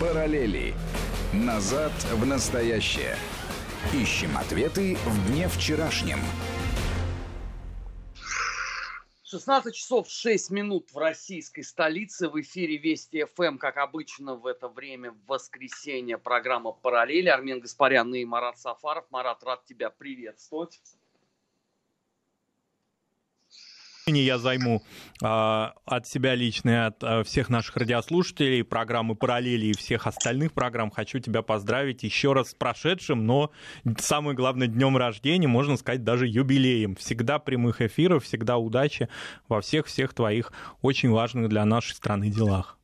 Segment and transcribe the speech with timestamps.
[0.00, 0.72] Параллели.
[1.34, 3.16] Назад в настоящее.
[3.92, 6.20] Ищем ответы в дне вчерашнем.
[9.24, 12.30] 16 часов 6 минут в российской столице.
[12.30, 17.28] В эфире Вести ФМ, как обычно, в это время в воскресенье программа «Параллели».
[17.28, 19.04] Армен Гаспарян и Марат Сафаров.
[19.10, 20.80] Марат, рад тебя приветствовать.
[24.06, 24.82] Я займу
[25.22, 30.52] э, от себя лично и от э, всех наших радиослушателей программы «Параллели» и всех остальных
[30.52, 30.90] программ.
[30.90, 33.50] Хочу тебя поздравить еще раз с прошедшим, но
[33.98, 36.96] самое главное, днем рождения, можно сказать, даже юбилеем.
[36.96, 39.08] Всегда прямых эфиров, всегда удачи
[39.48, 42.78] во всех-всех твоих очень важных для нашей страны делах.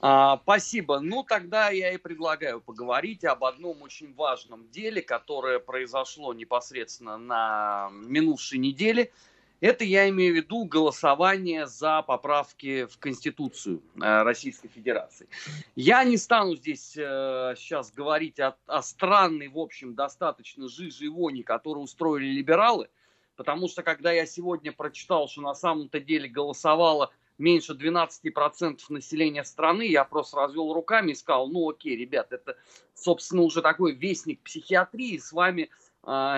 [0.00, 0.98] А, спасибо.
[0.98, 7.90] Ну, тогда я и предлагаю поговорить об одном очень важном деле, которое произошло непосредственно на
[7.92, 9.12] минувшей неделе–
[9.62, 15.28] это я имею в виду голосование за поправки в Конституцию э, Российской Федерации.
[15.76, 21.08] Я не стану здесь э, сейчас говорить о, о странной, в общем, достаточно жижи и
[21.08, 22.88] вони, которую устроили либералы,
[23.36, 29.86] потому что когда я сегодня прочитал, что на самом-то деле голосовало меньше 12% населения страны,
[29.86, 32.56] я просто развел руками и сказал, ну окей, ребят, это,
[32.94, 35.70] собственно, уже такой вестник психиатрии, с вами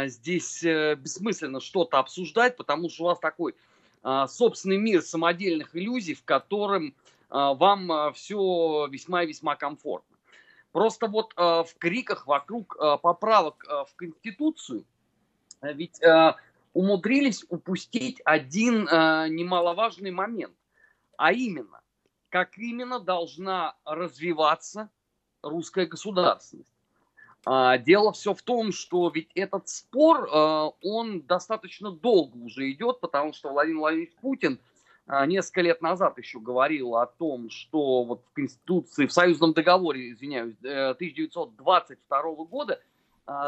[0.06, 3.54] здесь э, бессмысленно что-то обсуждать, потому что у вас такой
[4.04, 6.94] а, собственный мир самодельных иллюзий, в котором
[7.30, 10.14] а, вам а, все весьма и весьма комфортно.
[10.72, 14.84] Просто вот а, в криках вокруг а, поправок а, в Конституцию
[15.60, 16.36] а, ведь а,
[16.74, 20.54] умудрились упустить один а, немаловажный момент,
[21.16, 21.80] а именно,
[22.28, 24.90] как именно должна развиваться
[25.40, 26.73] русская государственность.
[27.46, 33.00] А, дело все в том, что ведь этот спор, а, он достаточно долго уже идет,
[33.00, 34.58] потому что Владимир Владимирович Путин
[35.06, 40.12] а, несколько лет назад еще говорил о том, что вот в Конституции, в союзном договоре,
[40.12, 42.80] извиняюсь, 1922 э, года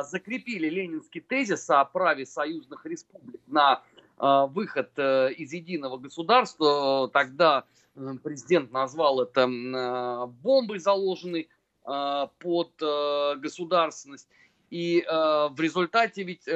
[0.05, 3.83] закрепили ленинский тезис о праве союзных республик на
[4.19, 7.11] выход э, из единого государства.
[7.13, 7.65] Тогда
[7.95, 9.47] э, президент назвал это
[10.43, 11.51] бомбой заложенной
[11.87, 14.29] под э, государственность.
[14.71, 16.49] И э, в результате ведь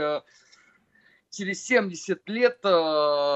[1.30, 2.58] через 70 лет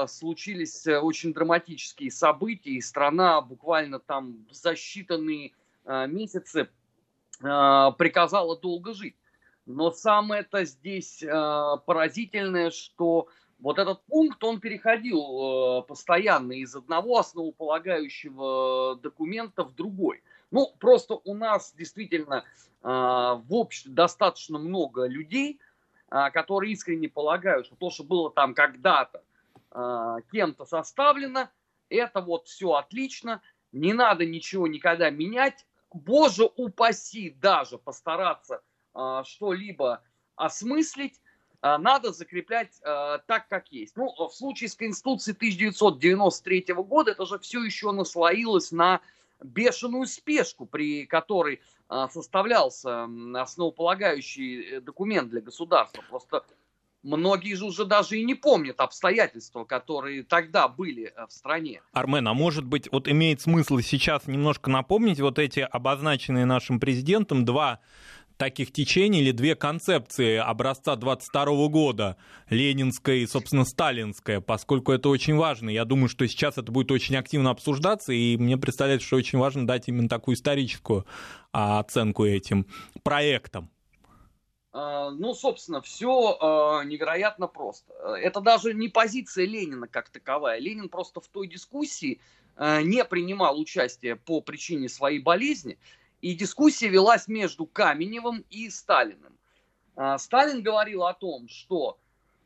[0.09, 5.53] случились очень драматические события, и страна буквально там за считанные
[5.85, 6.67] месяцы
[7.39, 9.15] приказала долго жить.
[9.65, 11.23] Но самое это здесь
[11.85, 13.29] поразительное, что
[13.59, 21.33] вот этот пункт, он переходил постоянно из одного основополагающего документа в другой– ну, просто у
[21.33, 22.45] нас действительно
[22.81, 25.59] э, в обществе достаточно много людей,
[26.11, 29.23] э, которые искренне полагают, что то, что было там когда-то
[29.71, 31.49] э, кем-то составлено,
[31.89, 33.41] это вот все отлично,
[33.71, 35.65] не надо ничего никогда менять.
[35.91, 38.61] Боже упаси даже постараться
[38.93, 40.03] э, что-либо
[40.35, 41.19] осмыслить,
[41.61, 43.95] надо закреплять э, так, как есть.
[43.95, 49.01] Ну, в случае с Конституцией 1993 года это же все еще наслоилось на
[49.43, 56.03] бешеную спешку, при которой а, составлялся основополагающий э, документ для государства.
[56.09, 56.43] Просто
[57.03, 61.81] многие же уже даже и не помнят обстоятельства, которые тогда были э, в стране.
[61.93, 67.45] Армен, а может быть, вот имеет смысл сейчас немножко напомнить вот эти обозначенные нашим президентом
[67.45, 67.79] два
[68.37, 72.17] таких течений или две концепции образца 22 года,
[72.49, 75.69] ленинская и, собственно, сталинская, поскольку это очень важно.
[75.69, 79.65] Я думаю, что сейчас это будет очень активно обсуждаться, и мне представляется, что очень важно
[79.65, 81.05] дать именно такую историческую
[81.53, 82.67] а, оценку этим
[83.03, 83.69] проектам.
[84.71, 87.93] А, ну, собственно, все а, невероятно просто.
[88.21, 90.59] Это даже не позиция Ленина как таковая.
[90.59, 92.19] Ленин просто в той дискуссии
[92.57, 95.77] не принимал участие по причине своей болезни.
[96.25, 99.37] И дискуссия велась между Каменевым и Сталиным.
[99.95, 101.99] А, Сталин говорил о том, что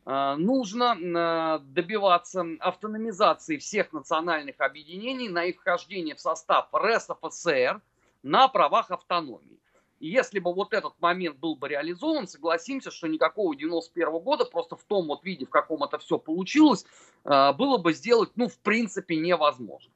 [0.04, 7.82] а, нужно а, добиваться автономизации всех национальных объединений на их вхождение в состав РСФСР
[8.22, 9.62] на правах автономии.
[10.02, 14.76] И если бы вот этот момент был бы реализован, согласимся, что никакого 91 года просто
[14.76, 16.86] в том вот виде, в каком это все получилось,
[17.24, 19.94] было бы сделать, ну, в принципе, невозможно.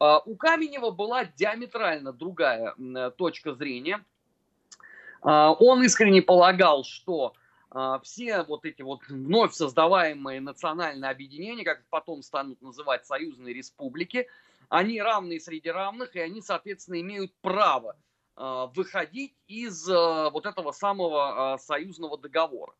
[0.00, 4.02] А, у Каменева была диаметрально другая э, точка зрения.
[5.20, 7.34] А, он искренне полагал, что
[7.70, 14.26] а, все вот эти вот вновь создаваемые национальные объединения, как потом станут называть союзные республики,
[14.70, 17.96] они равные среди равных, и они, соответственно, имеют право
[18.36, 22.72] выходить из вот этого самого союзного договора.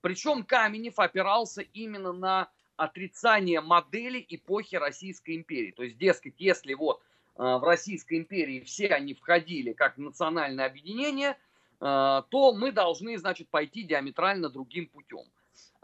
[0.00, 5.72] Причем Каменев опирался именно на отрицание модели эпохи Российской империи.
[5.72, 7.00] То есть, дескать, если вот
[7.36, 11.36] в Российской империи все они входили как национальное объединение,
[11.80, 15.24] то мы должны, значит, пойти диаметрально другим путем.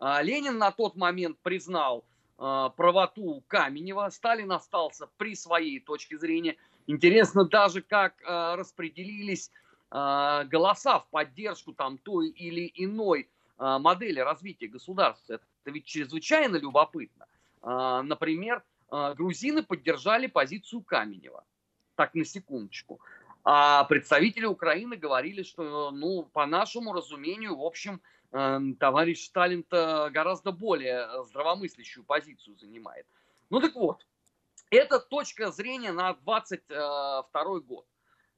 [0.01, 2.05] Ленин на тот момент признал
[2.37, 6.57] правоту Каменева, Сталин остался при своей точке зрения.
[6.87, 9.51] Интересно даже, как распределились
[9.91, 13.29] голоса в поддержку там той или иной
[13.59, 15.35] модели развития государства.
[15.35, 17.27] Это ведь чрезвычайно любопытно.
[17.63, 21.45] Например, а, грузины поддержали позицию Каменева.
[21.95, 23.01] Так, на секундочку.
[23.45, 28.03] А представители Украины говорили, что, ну, по нашему разумению, в общем,
[28.33, 33.07] эм, товарищ Сталин-то гораздо более здравомыслящую позицию занимает.
[33.49, 34.07] Ну так вот,
[34.71, 37.87] это точка зрения на 22 год.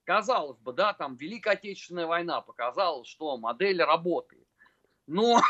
[0.05, 4.47] Казалось бы, да, там Великая Отечественная война показала, что модель работает.
[5.07, 5.41] Но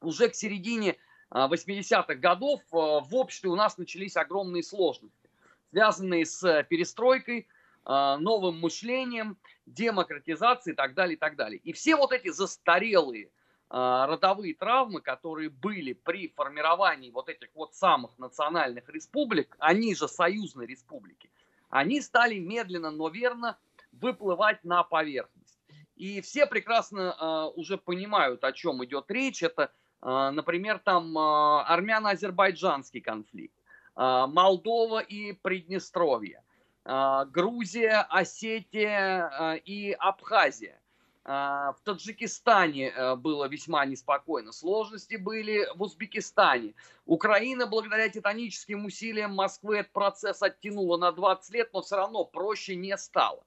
[0.00, 0.96] уже к середине
[1.32, 5.30] 80-х годов э, в обществе у нас начались огромные сложности,
[5.70, 7.46] связанные с перестройкой,
[7.86, 11.60] э, новым мышлением, демократизацией и так далее, и так далее.
[11.62, 13.30] И все вот эти застарелые э,
[13.70, 20.66] родовые травмы, которые были при формировании вот этих вот самых национальных республик, они же союзные
[20.66, 21.30] республики,
[21.68, 23.56] они стали медленно, но верно
[23.92, 25.58] выплывать на поверхность.
[25.94, 29.42] И все прекрасно уже понимают, о чем идет речь.
[29.42, 29.70] Это а,
[30.02, 33.54] например, там а, армяно-азербайджанский конфликт,
[33.94, 36.42] а, Молдова и Приднестровье,
[36.84, 40.80] Грузия, Осетия и Абхазия.
[41.22, 44.50] В Таджикистане э, было весьма неспокойно.
[44.50, 46.74] Сложности были в Узбекистане.
[47.04, 52.74] Украина, благодаря титаническим усилиям Москвы, этот процесс оттянула на 20 лет, но все равно проще
[52.74, 53.44] не стало.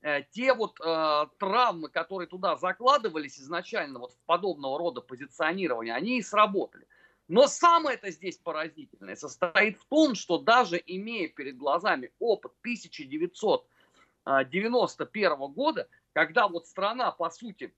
[0.00, 6.18] Э, те вот э, травмы, которые туда закладывались изначально вот в подобного рода позиционирование, они
[6.18, 6.86] и сработали.
[7.26, 15.52] Но самое это здесь поразительное состоит в том, что даже имея перед глазами опыт 1991
[15.52, 17.72] года, когда вот страна, по сути, э,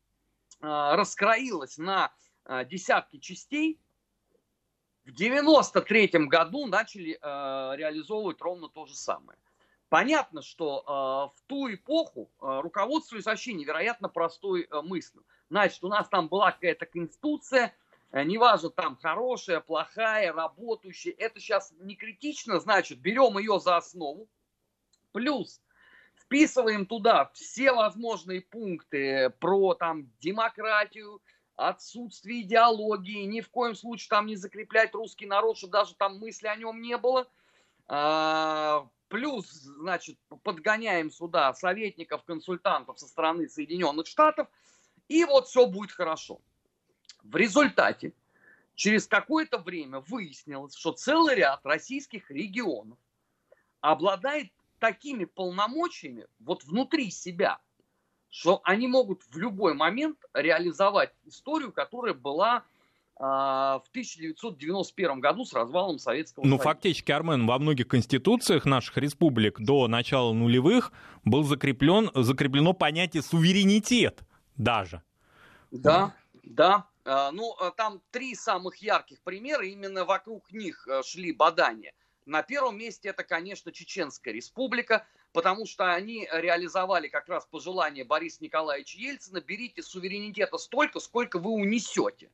[0.61, 2.13] раскроилась на
[2.45, 3.81] э, десятки частей,
[5.07, 7.19] в 93 году начали э,
[7.77, 9.39] реализовывать ровно то же самое.
[9.91, 15.25] Понятно, что э, в ту эпоху э, руководствовались вообще невероятно простой э, мыслью.
[15.51, 17.75] Значит, у нас там была какая-то конституция,
[18.13, 24.29] э, неважно там хорошая, плохая, работающая, это сейчас не критично, значит, берем ее за основу,
[25.11, 25.61] плюс
[26.15, 31.21] вписываем туда все возможные пункты про там демократию,
[31.57, 36.47] отсутствие идеологии, ни в коем случае там не закреплять русский народ, чтобы даже там мысли
[36.47, 37.27] о нем не было,
[37.89, 44.49] а, плюс, значит, подгоняем сюда советников, консультантов со стороны Соединенных Штатов,
[45.09, 46.41] и вот все будет хорошо.
[47.25, 48.15] В результате
[48.77, 52.99] через какое-то время выяснилось, что целый ряд российских регионов
[53.81, 57.59] обладает такими полномочиями вот внутри себя,
[58.31, 62.65] что они могут в любой момент реализовать историю, которая была
[63.21, 66.65] в 1991 году с развалом Советского ну, Союза.
[66.65, 70.91] Ну, фактически, Армен, во многих конституциях наших республик до начала нулевых
[71.25, 74.23] был закреплен, закреплено понятие суверенитет
[74.57, 75.03] даже.
[75.71, 76.15] Да,
[76.45, 76.87] да.
[77.05, 81.93] А, ну, а, там три самых ярких примера, именно вокруг них шли бадания.
[82.25, 88.43] На первом месте это, конечно, Чеченская республика, потому что они реализовали как раз пожелание Бориса
[88.43, 92.31] Николаевича Ельцина, берите суверенитета столько, сколько вы унесете.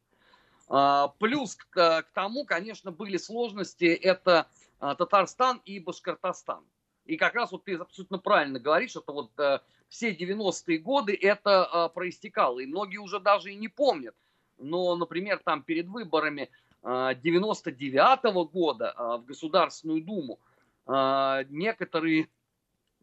[0.68, 4.48] А, плюс к, к тому, конечно, были сложности, это
[4.80, 6.64] а, Татарстан и Башкортостан.
[7.04, 11.64] И как раз вот ты абсолютно правильно говоришь, это вот э, все 90-е годы это
[11.64, 12.58] а, проистекало.
[12.58, 14.16] И многие уже даже и не помнят.
[14.58, 16.50] Но, например, там перед выборами
[16.82, 20.38] 99-го года в Государственную Думу
[20.86, 22.28] некоторые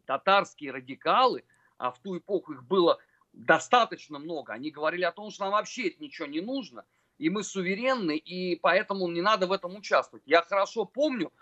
[0.06, 1.44] татарские радикалы,
[1.76, 2.98] а в ту эпоху их было
[3.32, 6.84] достаточно много, они говорили о том, что нам вообще это ничего не нужно–
[7.18, 10.22] и мы суверенны, и поэтому не надо в этом участвовать.
[10.26, 11.32] Я хорошо помню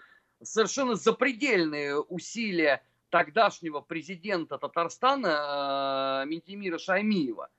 [0.42, 7.50] совершенно запредельные усилия тогдашнего президента Татарстана э, Ментимира Шаймиева,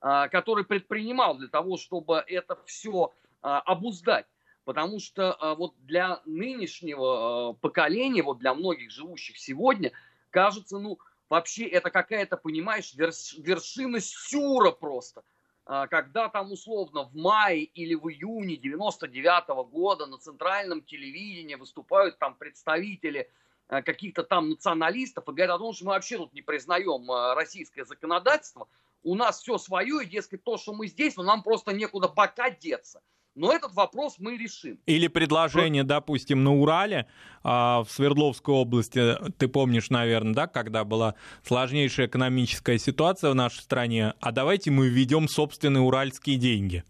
[0.00, 3.12] э, который предпринимал для того, чтобы это все
[3.42, 4.26] э, обуздать.
[4.64, 9.90] Потому что вот для нынешнего поколения, вот для многих живущих сегодня,
[10.30, 15.24] кажется, ну, вообще это какая-то, понимаешь, вершина сюра просто.
[15.64, 21.54] А, когда там условно в мае или в июне 99 -го года на центральном телевидении
[21.54, 23.30] выступают там представители
[23.68, 27.34] а, каких-то там националистов и говорят о том, что мы вообще тут не признаем а,
[27.34, 28.68] российское законодательство,
[29.04, 32.50] у нас все свое, и, дескать, то, что мы здесь, но нам просто некуда пока
[32.50, 33.00] деться.
[33.34, 34.78] Но этот вопрос мы решим.
[34.86, 37.06] Или предложение, допустим, на Урале,
[37.42, 43.60] а, в Свердловской области, ты помнишь, наверное, да, когда была сложнейшая экономическая ситуация в нашей
[43.60, 46.84] стране, а давайте мы введем собственные уральские деньги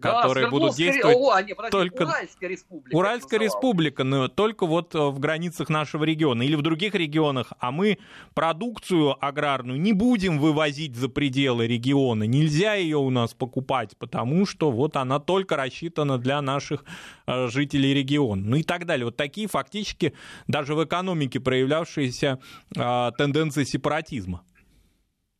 [0.00, 2.96] которые будут действовать О, не, подожди, только Уральская республика.
[2.96, 7.70] Уральская республика, но только вот э, в границах нашего региона или в других регионах, а
[7.70, 7.98] мы
[8.34, 14.70] продукцию аграрную не будем вывозить за пределы региона, нельзя ее у нас покупать, потому что
[14.70, 16.84] вот она только рассчитана для наших
[17.26, 19.06] э, жителей региона, ну и так далее.
[19.06, 20.14] Вот такие фактически
[20.48, 22.40] даже в экономике проявлявшиеся
[22.76, 24.42] э, тенденции сепаратизма.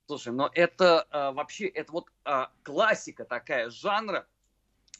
[0.06, 4.26] Слушай, но это э, вообще это вот э, классика такая жанра,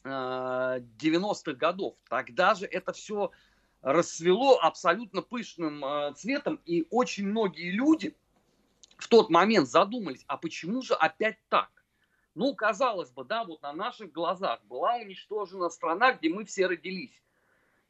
[0.05, 1.97] 90-х э, годов.
[2.09, 3.31] Тогда же это все
[3.83, 8.15] расцвело абсолютно пышным э, цветом, и очень многие люди
[8.97, 11.71] в тот момент задумались, а почему же опять так?
[12.35, 17.23] Ну, казалось бы, да, вот на наших глазах была уничтожена страна, где мы все родились.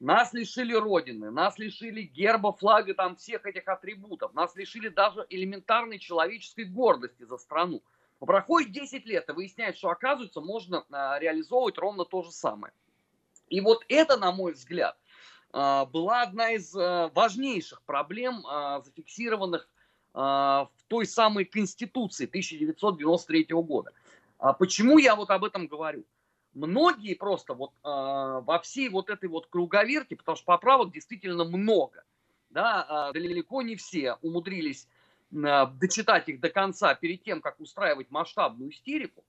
[0.00, 4.34] Нас лишили Родины, нас лишили герба, флага, там всех этих атрибутов.
[4.34, 7.82] Нас лишили даже элементарной человеческой гордости за страну.
[8.26, 12.72] Проходит 10 лет, и выясняется, что, оказывается, можно а, реализовывать ровно то же самое.
[13.48, 14.96] И вот это, на мой взгляд,
[15.52, 18.44] а, была одна из а, важнейших проблем,
[18.84, 19.68] зафиксированных
[20.12, 23.90] в той самой Конституции 1993 года.
[24.60, 26.04] Почему я вот об этом говорю?
[26.52, 32.04] Многие просто вот во всей вот этой вот круговерти, потому что поправок действительно много,
[32.50, 34.86] да, далеко не все умудрились
[35.34, 39.24] дочитать их до конца перед тем, как устраивать масштабную истерику,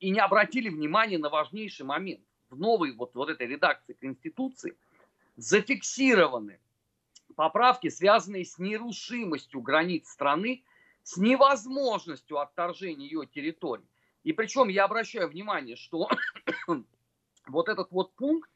[0.00, 2.22] и не обратили внимания на важнейший момент.
[2.50, 4.76] В новой вот, вот этой редакции Конституции
[5.36, 6.58] зафиксированы
[7.36, 10.64] поправки, связанные с нерушимостью границ страны,
[11.04, 13.86] с невозможностью отторжения ее территории.
[14.24, 16.08] И причем я обращаю внимание, что
[17.46, 18.50] вот этот вот пункт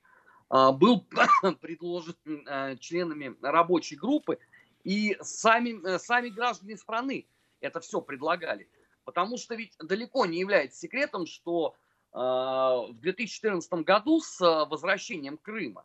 [0.48, 1.06] а, был
[1.60, 4.38] предложен э, членами рабочей группы
[4.84, 7.26] и сами, э, сами граждане страны
[7.60, 8.68] это все предлагали.
[9.04, 11.74] Потому что ведь далеко не является секретом, что
[12.12, 15.84] э, в 2014 году с э, возвращением Крыма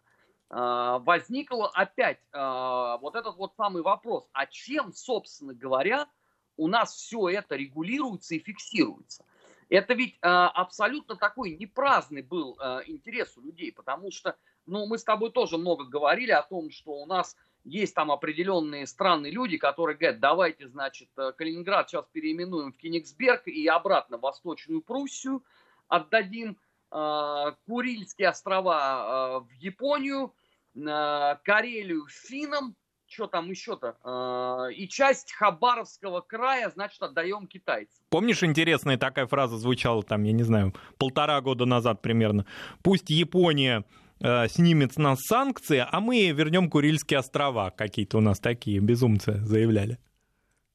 [0.49, 6.07] э, возникл опять э, вот этот вот самый вопрос, а чем, собственно говоря,
[6.57, 9.25] у нас все это регулируется и фиксируется.
[9.69, 14.35] Это ведь э, абсолютно такой непраздный был э, интерес у людей, потому что,
[14.65, 17.35] ну, мы с тобой тоже много говорили о том, что у нас
[17.67, 23.47] есть там определенные странные люди, которые говорят, давайте, значит, э, Калининград сейчас переименуем в Кенигсберг
[23.47, 25.43] и обратно в Восточную Пруссию,
[25.87, 26.57] отдадим
[26.91, 30.33] э, Курильские острова э, в Японию,
[30.75, 38.01] э, Карелию финнам, что там еще-то, э, и часть Хабаровского края, значит, отдаем китайцам.
[38.09, 42.45] Помнишь, интересная такая фраза звучала там, я не знаю, полтора года назад примерно.
[42.81, 43.83] Пусть Япония
[44.19, 47.69] снимет с нас санкции, а мы вернем Курильские острова.
[47.69, 49.99] Какие-то у нас такие безумцы заявляли.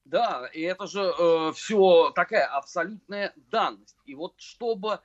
[0.05, 3.97] Да, и это же э, все такая абсолютная данность.
[4.05, 5.01] И вот чтобы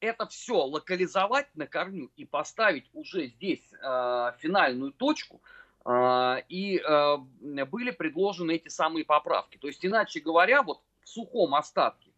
[0.00, 5.42] это все локализовать на корню и поставить уже здесь э, финальную точку,
[5.84, 7.16] э, и э,
[7.66, 9.58] были предложены эти самые поправки.
[9.58, 12.10] То есть, иначе говоря, вот в сухом остатке,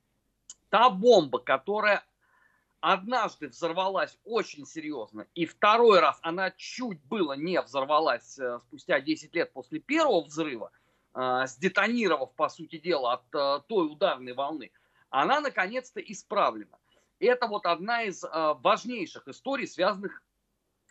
[0.70, 2.04] та бомба, которая
[2.82, 9.34] однажды взорвалась очень серьезно, и второй раз она чуть было не взорвалась э, спустя 10
[9.36, 10.72] лет после первого взрыва,
[11.14, 14.72] э, сдетонировав, по сути дела, от э, той ударной волны,
[15.10, 16.76] она наконец-то исправлена.
[17.20, 20.20] Это вот одна из важнейших историй, связанных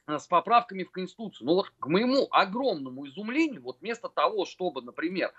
[0.08, 1.48] с поправками в Конституцию.
[1.48, 5.34] Но вот к моему огромному изумлению, вот вместо того, чтобы, например,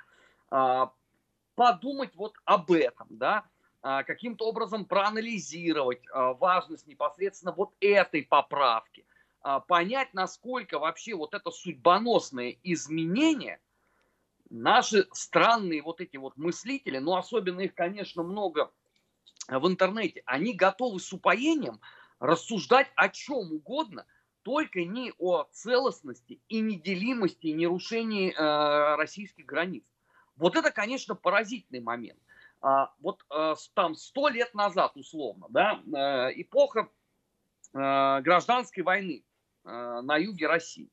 [1.54, 3.46] подумать вот об этом, да,
[3.82, 9.04] каким-то образом проанализировать а, важность непосредственно вот этой поправки,
[9.40, 13.60] а, понять, насколько вообще вот это судьбоносное изменение
[14.50, 18.70] наши странные вот эти вот мыслители, ну особенно их, конечно, много
[19.48, 21.80] в интернете, они готовы с упоением
[22.20, 24.06] рассуждать о чем угодно,
[24.42, 29.84] только не о целостности и неделимости, и нерушении э, российских границ.
[30.36, 32.18] Вот это, конечно, поразительный момент.
[32.62, 36.88] А, вот а, там сто лет назад, условно, да, э, эпоха
[37.74, 39.24] э, гражданской войны
[39.64, 40.88] э, на юге России.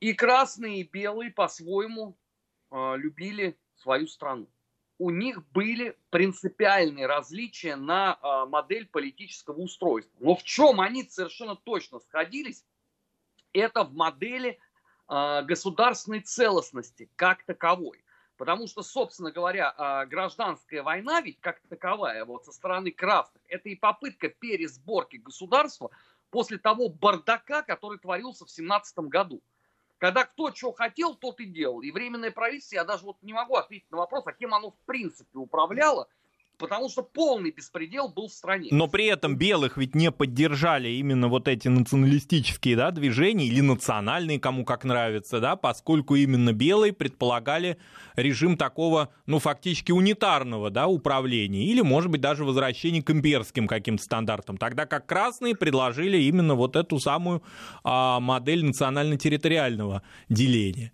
[0.00, 2.16] И красные, и белые по-своему
[2.70, 4.48] любили свою страну.
[4.98, 10.12] У них были принципиальные различия на модель политического устройства.
[10.18, 12.66] Но в чем они совершенно точно сходились,
[13.54, 14.58] это в модели
[15.08, 18.04] государственной целостности как таковой.
[18.36, 23.68] Потому что, собственно говоря, а, гражданская война ведь как таковая вот со стороны красных, это
[23.68, 25.90] и попытка пересборки государства
[26.30, 29.40] после того бардака, который творился в 17 году.
[29.98, 31.80] Когда кто что хотел, тот и делал.
[31.82, 34.78] И временное правительство, я даже вот не могу ответить на вопрос, а кем оно в
[34.86, 36.08] принципе управляло–
[36.58, 38.68] потому что полный беспредел был в стране.
[38.70, 44.38] Но при этом белых ведь не поддержали именно вот эти националистические да, движения или национальные,
[44.38, 47.78] кому как нравится, да, поскольку именно белые предполагали
[48.16, 54.02] режим такого, ну, фактически унитарного да, управления или, может быть, даже возвращение к имперским каким-то
[54.02, 57.42] стандартам, тогда как красные предложили именно вот эту самую
[57.82, 60.92] а, модель национально-территориального деления.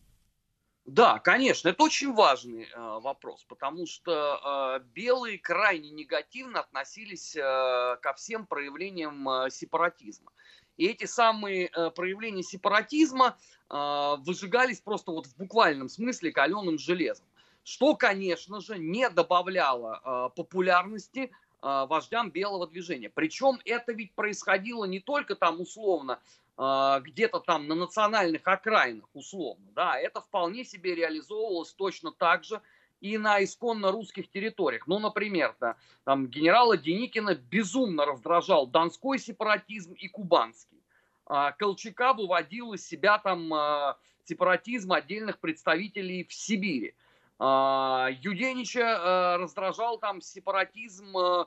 [0.92, 7.96] Да, конечно, это очень важный э, вопрос, потому что э, белые крайне негативно относились э,
[8.02, 10.32] ко всем проявлениям э, сепаратизма.
[10.78, 13.36] И эти самые э, проявления сепаратизма
[13.68, 17.26] э, выжигались просто вот в буквальном смысле каленым железом,
[17.62, 21.30] что, конечно же, не добавляло э, популярности
[21.62, 23.10] э, вождям белого движения.
[23.10, 26.18] Причем это ведь происходило не только там условно
[26.60, 32.60] где-то там на национальных окраинах условно, да, это вполне себе реализовывалось точно так же
[33.00, 34.86] и на исконно русских территориях.
[34.86, 40.82] Ну, например, да, там генерала Деникина безумно раздражал донской сепаратизм и кубанский.
[41.26, 46.94] А, Колчака выводил из себя там а, сепаратизм отдельных представителей в Сибири.
[47.40, 51.46] Юденича раздражал там сепаратизм э,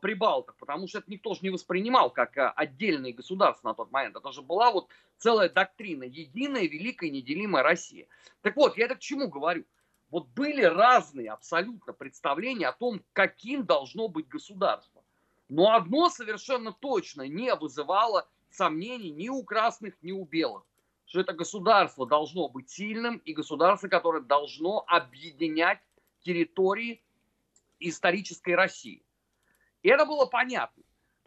[0.00, 4.14] прибалтов, потому что это никто же не воспринимал как э, отдельные государства на тот момент.
[4.14, 8.06] Это же была вот целая доктрина, единая, великая, неделимая Россия.
[8.42, 9.64] Так вот, я это к чему говорю?
[10.10, 15.02] Вот были разные абсолютно представления о том, каким должно быть государство.
[15.48, 20.64] Но одно совершенно точно не вызывало сомнений ни у красных, ни у белых.
[21.06, 25.80] Что это государство должно быть сильным и государство, которое должно объединять
[26.22, 27.02] территории
[27.78, 29.02] исторической России.
[29.82, 30.82] И это было понятно.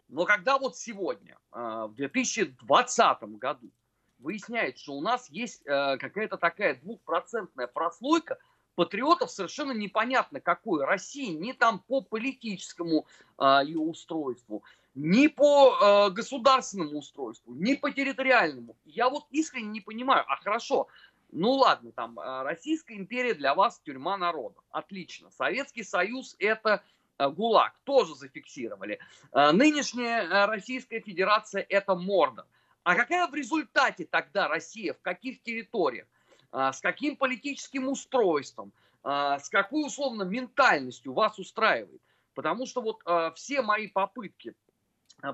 [0.08, 3.70] Но когда вот сегодня, а, в 2020 году,
[4.18, 8.38] выясняется, что у нас есть э, какая-то такая двухпроцентная прослойка
[8.74, 13.06] патриотов совершенно непонятно какой России, ни там по политическому
[13.36, 14.62] а, ее устройству,
[14.94, 18.76] ни по э, государственному устройству, ни по территориальному.
[18.86, 20.88] Я вот искренне не понимаю, а хорошо,
[21.30, 25.30] ну ладно, там а, Российская империя для вас тюрьма народа, отлично.
[25.32, 28.98] Советский Союз это Э, ГУЛАГ тоже зафиксировали.
[29.32, 32.46] Э, нынешняя э, Российская Федерация– это Мордор.
[32.82, 36.06] А какая в результате тогда Россия, в каких территориях,
[36.52, 42.02] с каким политическим устройством, с какой условно ментальностью вас устраивает?
[42.34, 43.00] Потому что вот
[43.36, 44.54] все мои попытки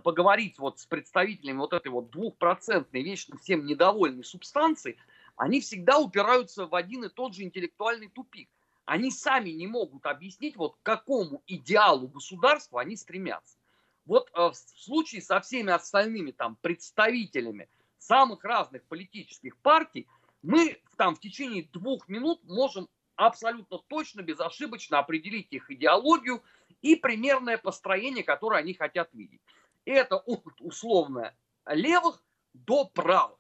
[0.05, 4.97] поговорить вот с представителями вот этой вот двухпроцентной, вечно всем недовольной субстанции,
[5.35, 8.49] они всегда упираются в один и тот же интеллектуальный тупик
[8.91, 13.57] они сами не могут объяснить, вот к какому идеалу государства они стремятся.
[14.05, 20.09] Вот э, в случае со всеми остальными там представителями самых разных политических партий,
[20.43, 26.43] мы там в течение двух минут можем абсолютно точно, безошибочно определить их идеологию
[26.83, 29.41] и примерное построение, которое они хотят видеть.
[29.85, 31.33] Это от условно
[31.65, 32.25] левых
[32.55, 33.39] до правых.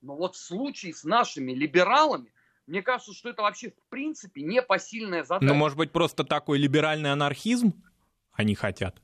[0.00, 2.33] Но вот в случае с нашими либералами
[2.66, 5.52] мне кажется, что это вообще в принципе непосильная задача.
[5.52, 7.74] Ну, может быть, просто такой либеральный анархизм
[8.32, 9.00] они хотят?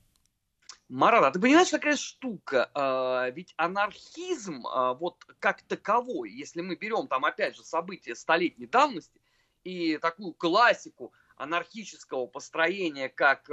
[0.89, 2.71] Марат, а ты понимаешь, какая штука?
[2.75, 8.67] А, ведь анархизм, а, вот как таковой, если мы берем там, опять же, события столетней
[8.67, 9.21] давности
[9.63, 13.49] и такую классику анархического построения, как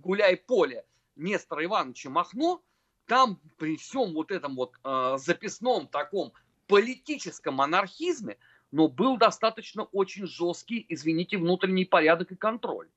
[0.00, 0.84] «Гуляй поле»
[1.16, 2.62] Нестора Ивановича Махно,
[3.06, 6.32] там при всем вот этом вот а, записном таком
[6.66, 8.36] политическом анархизме–
[8.74, 12.90] но был достаточно очень жесткий, извините, внутренний порядок и контроль.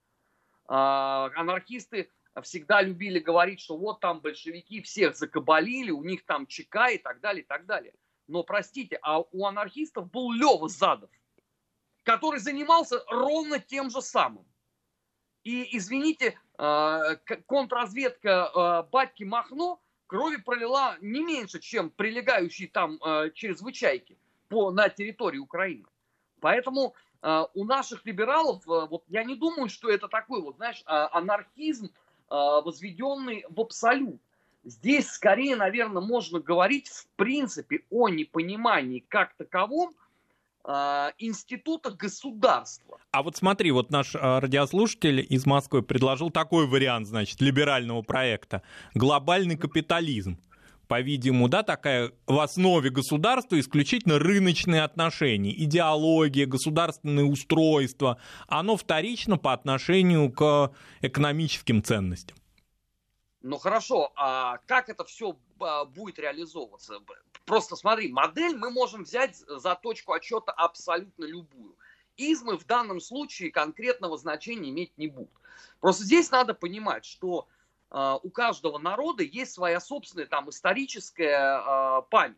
[0.66, 2.10] А, анархисты
[2.42, 7.20] всегда любили говорить, что вот там большевики всех закабалили, у них там ЧК и так
[7.20, 7.94] далее, и так далее.
[8.28, 11.12] Но, простите, а у анархистов был Лева Задов,
[12.02, 14.48] который занимался ровно тем же самым.
[15.44, 23.00] И, извините, а, контрразведка а, Батьки Махно крови пролила не меньше, чем прилегающие там
[23.36, 24.18] чрезвычайки
[24.50, 25.86] по, на территории Украины.
[26.40, 30.84] Поэтому э, у наших либералов, э, вот я не думаю, что это такой вот, знаешь,
[30.86, 31.90] э, анархизм, э,
[32.30, 34.22] возведенный в абсолют.
[34.64, 39.96] Здесь скорее, наверное, можно говорить в принципе о непонимании как таковом
[41.18, 43.00] института государства.
[43.12, 48.64] А вот смотри, вот наш радиослушатель из Москвы предложил такой вариант, значит, либерального проекта.
[48.94, 50.38] Глобальный капитализм
[50.88, 59.54] по-видимому, да, такая в основе государства исключительно рыночные отношения, идеология, государственное устройство, оно вторично по
[59.54, 60.72] отношению к
[61.02, 62.38] экономическим ценностям.
[63.42, 67.00] Ну хорошо, а как это все а, будет реализовываться?
[67.46, 71.78] Просто смотри, модель мы можем взять за точку отчета абсолютно любую.
[72.18, 75.32] Измы в данном случае конкретного значения иметь не будут.
[75.80, 77.48] Просто здесь надо понимать, что
[77.92, 82.38] у каждого народа есть своя собственная там историческая э, память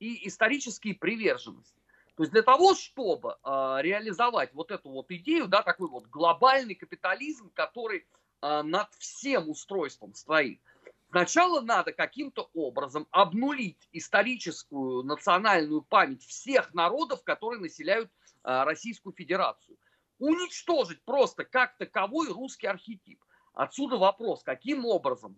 [0.00, 1.80] и исторические приверженности.
[2.16, 6.74] То есть для того, чтобы э, реализовать вот эту вот идею, да, такой вот глобальный
[6.74, 8.06] капитализм, который
[8.42, 10.60] над всем устройством стоит,
[11.08, 18.10] сначала надо каким-то образом обнулить историческую национальную память всех народов, которые населяют
[18.42, 19.78] Российскую Федерацию
[20.18, 23.22] уничтожить просто как таковой русский архетип.
[23.54, 25.36] Отсюда вопрос, каким образом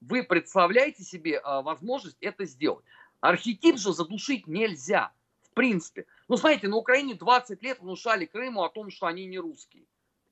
[0.00, 2.84] вы представляете себе а, возможность это сделать.
[3.20, 5.12] Архетип же задушить нельзя,
[5.42, 6.06] в принципе.
[6.28, 9.84] Ну, смотрите, на Украине 20 лет внушали Крыму о том, что они не русские.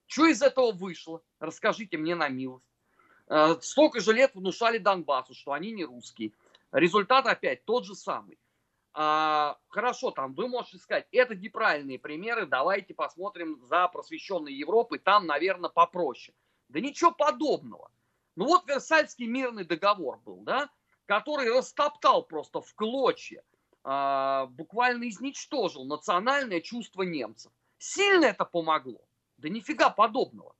[0.06, 1.22] Что из этого вышло?
[1.38, 2.66] Расскажите мне на милость.
[3.28, 6.32] А, столько же лет внушали Донбассу, что они не русские.
[6.72, 8.38] Результат опять тот же самый
[8.94, 15.26] а, хорошо, там вы можете сказать, это неправильные примеры, давайте посмотрим за просвещенной Европой, там,
[15.26, 16.34] наверное, попроще.
[16.72, 17.90] Да ничего подобного.
[18.34, 20.70] Ну вот Версальский мирный договор был, да,
[21.06, 23.44] который растоптал просто в клочья,
[23.84, 27.52] а, буквально изничтожил национальное чувство немцев.
[27.78, 29.00] Сильно это помогло?
[29.36, 30.56] Да нифига подобного.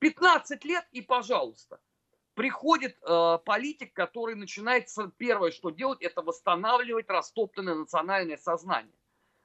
[0.00, 1.80] 15 лет и пожалуйста–
[2.34, 8.94] приходит э, политик, который начинает первое, что делать, это восстанавливать растоптанное национальное сознание.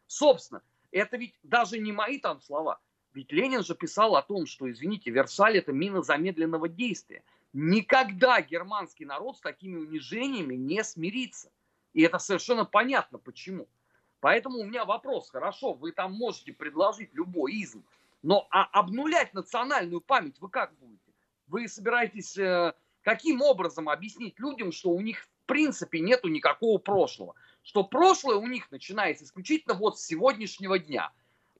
[0.08, 2.80] Собственно, это ведь даже не мои там слова.
[3.18, 7.24] Ведь Ленин же писал о том, что, извините, Версаль это мина замедленного действия.
[7.52, 11.52] Никогда германский народ с такими унижениями не смирится.
[11.94, 13.68] И это совершенно понятно почему.
[14.20, 17.84] Поэтому у меня вопрос, хорошо, вы там можете предложить любой изм,
[18.22, 21.12] но а обнулять национальную память вы как будете?
[21.48, 27.34] Вы собираетесь э, каким образом объяснить людям, что у них в принципе нету никакого прошлого?
[27.64, 31.12] Что прошлое у них начинается исключительно вот с сегодняшнего дня.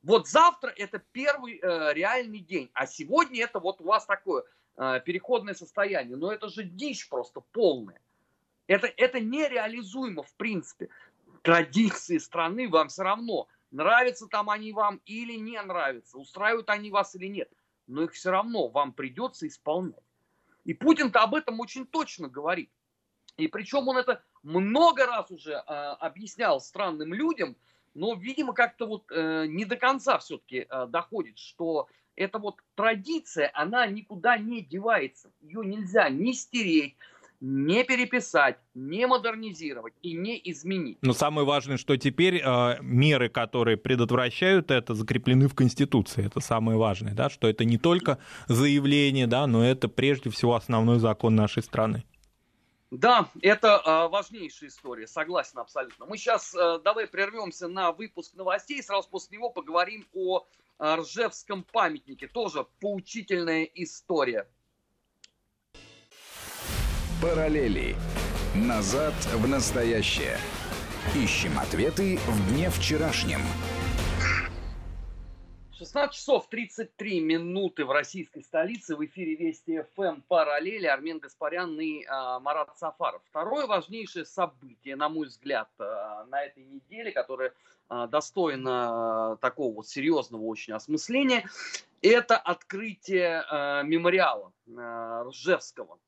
[0.08, 4.44] Вот завтра это первый э, реальный день, а сегодня это вот у вас такое
[4.78, 6.18] э, переходное состояние.
[6.18, 8.02] Но это же дичь просто полная.
[8.68, 10.90] Это, это нереализуемо в принципе.
[11.44, 17.14] Традиции страны вам все равно, нравятся там они вам или не нравятся, устраивают они вас
[17.14, 17.50] или нет
[17.88, 20.04] но их все равно вам придется исполнять.
[20.66, 22.70] И Путин-то об этом очень точно говорит.
[23.38, 27.56] И причем он это много раз уже э, объяснял странным людям,
[27.98, 33.50] но, видимо, как-то вот э, не до конца все-таки э, доходит, что эта вот традиция,
[33.56, 35.32] она никуда не девается.
[35.42, 36.96] Ее нельзя ни стереть,
[37.42, 41.00] не переписать, не модернизировать и не изменить.
[41.02, 46.24] Но самое важное, что теперь э, меры, которые предотвращают это, закреплены в Конституции.
[46.24, 51.00] Это самое важное, да, что это не только заявление, да, но это прежде всего основной
[51.00, 52.04] закон нашей страны.
[52.90, 56.06] Да, это э, важнейшая история, согласен абсолютно.
[56.06, 60.46] Мы сейчас э, давай прервемся на выпуск новостей, сразу после него поговорим о
[60.80, 62.28] э, Ржевском памятнике.
[62.28, 64.48] Тоже поучительная история.
[67.22, 67.98] Параллели.
[68.56, 70.38] Назад в настоящее.
[71.14, 73.42] Ищем ответы в дне вчерашнем.
[75.88, 78.98] 16 часов 33 минуты в российской столице.
[78.98, 80.86] В эфире Вести ФМ «Параллели».
[80.86, 83.22] Армен Гаспарян и а, Марат Сафаров.
[83.30, 87.54] Второе важнейшее событие, на мой взгляд, а, на этой неделе, которое
[87.88, 88.72] а, достойно
[89.32, 91.50] а, такого вот серьезного очень осмысления,
[92.02, 96.00] это открытие а, мемориала а, Ржевского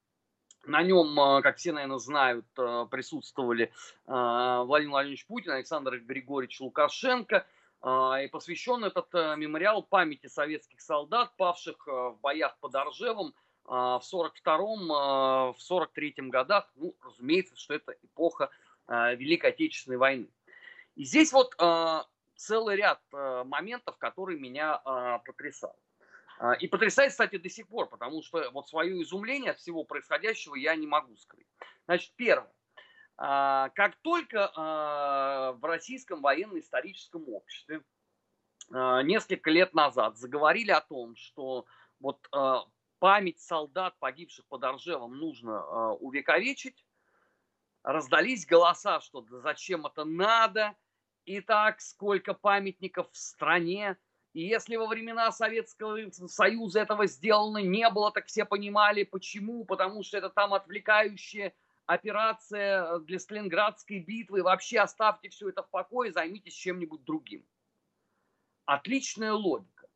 [0.66, 3.72] на нем, как все, наверное, знают, присутствовали
[4.06, 7.48] Владимир Владимирович Путин, Александр Григорьевич Лукашенко.
[7.84, 14.88] И посвящен этот мемориал памяти советских солдат, павших в боях под Оржевом в 42-м,
[15.54, 16.70] в 43-м годах.
[16.76, 18.50] Ну, разумеется, что это эпоха
[18.88, 20.30] Великой Отечественной войны.
[20.96, 21.56] И здесь вот
[22.36, 24.80] целый ряд моментов, которые меня
[25.26, 25.80] потрясали.
[26.40, 30.56] А, и потрясает, кстати, до сих пор, потому что вот свое изумление от всего происходящего
[30.56, 31.48] я не могу скрыть.
[31.86, 32.52] Значит, первое.
[33.22, 37.84] А, как только а, в Российском военно-историческом обществе
[38.72, 41.66] несколько лет назад заговорили о том, что
[42.00, 42.20] вот
[43.00, 46.86] память солдат, погибших под Оржевом, нужно увековечить,
[47.82, 50.76] раздались голоса, что да зачем это надо,
[51.26, 53.98] и так сколько памятников в стране,
[54.34, 59.66] и если во времена Советского Союза этого сделано не было, так все понимали, почему.
[59.66, 61.54] Потому что это там отвлекающее
[61.90, 67.44] операция для Сталинградской битвы, вообще оставьте все это в покое, займитесь чем-нибудь другим.
[68.66, 69.88] Отличная логика.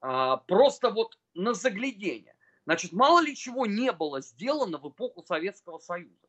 [0.00, 2.34] А, просто вот на заглядение.
[2.64, 6.26] Значит, мало ли чего не было сделано в эпоху Советского Союза.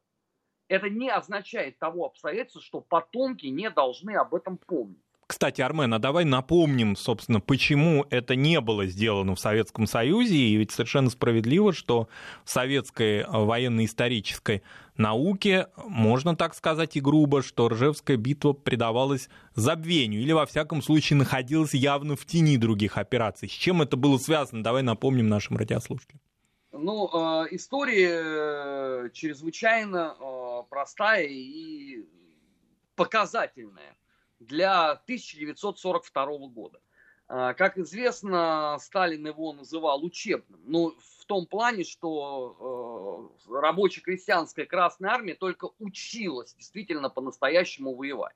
[0.67, 5.08] Это не означает того обстоятельства, что потомки не должны об этом помнить.
[5.39, 10.57] Кстати, Армен, а давай напомним, собственно, почему это не было сделано в Советском Союзе, и
[10.57, 12.09] ведь совершенно справедливо, что
[12.43, 14.63] в советской э, военно-исторической
[14.97, 21.15] науке, можно так сказать и грубо, что Ржевская битва предавалась забвению, или, во всяком случае,
[21.15, 23.47] находилась явно в тени других операций.
[23.47, 24.61] С чем это было связано?
[24.61, 26.19] Давай напомним нашим радиослушателям.
[26.73, 28.23] Ну, э, история
[29.05, 30.17] э, чрезвычайно
[30.69, 32.03] простая и
[32.97, 33.95] показательная
[34.39, 36.79] для 1942 года.
[37.31, 40.59] А, как известно, Сталин его называл учебным.
[40.65, 48.35] Ну, в том плане, что э, рабоче-крестьянская Красная Армия только училась действительно по-настоящему воевать.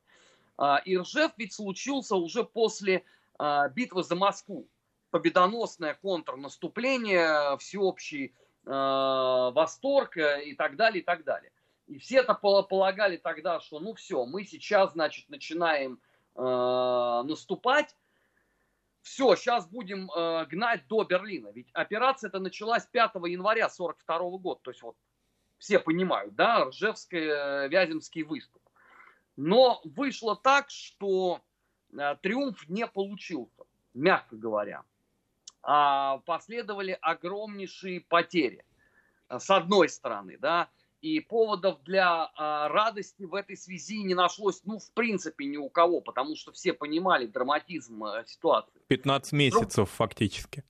[0.60, 3.04] Э, и Ржев ведь случился уже после
[3.40, 4.68] э, битвы за Москву.
[5.10, 8.36] Победоносное контрнаступление, всеобщий
[8.66, 11.52] э, восторг и так далее, и так далее.
[11.88, 16.00] И все это полагали тогда, что ну все, мы сейчас, значит, начинаем
[16.36, 17.96] э, наступать,
[19.04, 21.50] все, сейчас будем э, гнать до Берлина.
[21.50, 24.62] Ведь операция эта началась 5 января 42 года.
[24.64, 24.96] То есть вот
[25.58, 28.62] все понимают, да, Ржевский, э, Вяземский выступ.
[29.36, 31.42] Но вышло так, что
[31.92, 34.84] э, триумф не получился, мягко говоря.
[35.62, 38.66] А последовали огромнейшие потери.
[39.30, 40.70] С одной стороны, да,
[41.04, 45.70] и поводов для а, радости в этой связи не нашлось, ну, в принципе, ни у
[45.70, 48.80] кого, потому что все понимали драматизм а, ситуации.
[48.88, 49.90] 15 месяцев Друг...
[49.90, 50.64] фактически.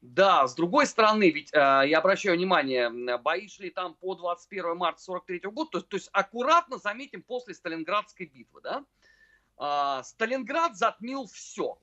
[0.00, 5.00] Да, с другой стороны, ведь э, я обращаю внимание, бои шли там по 21 марта
[5.00, 8.84] 43 года, то, то есть аккуратно, заметим, после Сталинградской битвы, да,
[9.58, 11.78] э, Сталинград затмил все.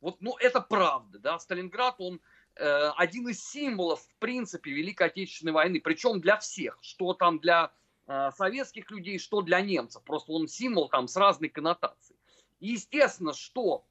[0.00, 2.20] Вот, ну, это правда, да, Сталинград, он
[2.56, 7.72] один из символов, в принципе, Великой Отечественной войны, причем для всех, что там для
[8.06, 10.02] э, советских людей, что для немцев.
[10.02, 12.18] Просто он символ там с разной коннотацией.
[12.58, 13.84] Естественно, что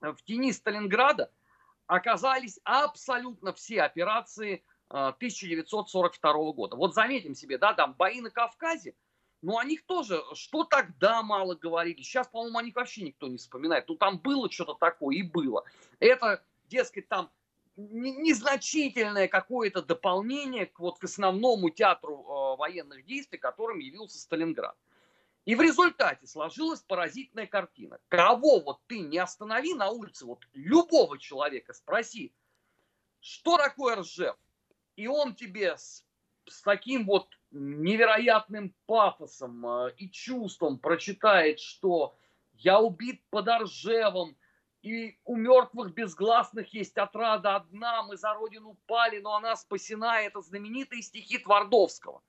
[0.00, 1.30] в тени Сталинграда
[1.86, 6.76] оказались абсолютно все операции 1942 э, года.
[6.76, 8.94] Вот заметим себе, да, там бои на Кавказе,
[9.42, 12.00] но о них тоже, что тогда мало говорили.
[12.02, 13.88] Сейчас, по-моему, о них вообще никто не вспоминает.
[13.88, 15.64] Ну, там было что-то такое и было.
[16.00, 17.30] Это, дескать, там
[17.76, 24.76] незначительное какое-то дополнение к, вот, к основному театру э, военных действий, которым явился Сталинград.
[25.44, 27.98] И в результате сложилась поразительная картина.
[28.08, 32.32] Кого вот ты не останови на улице, вот любого человека спроси,
[33.20, 34.36] что такое Ржев,
[34.96, 36.04] и он тебе с,
[36.46, 42.16] с таким вот невероятным пафосом э, и чувством прочитает, что
[42.54, 44.36] я убит под Ржевом,
[44.84, 50.20] и у мертвых безгласных есть отрада одна, мы за родину пали, но она спасена.
[50.20, 52.22] Это знаменитые стихи Твардовского.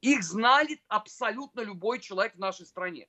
[0.00, 3.08] Их знали абсолютно любой человек в нашей стране.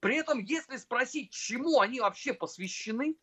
[0.00, 3.16] При этом, если спросить, чему они вообще посвящены,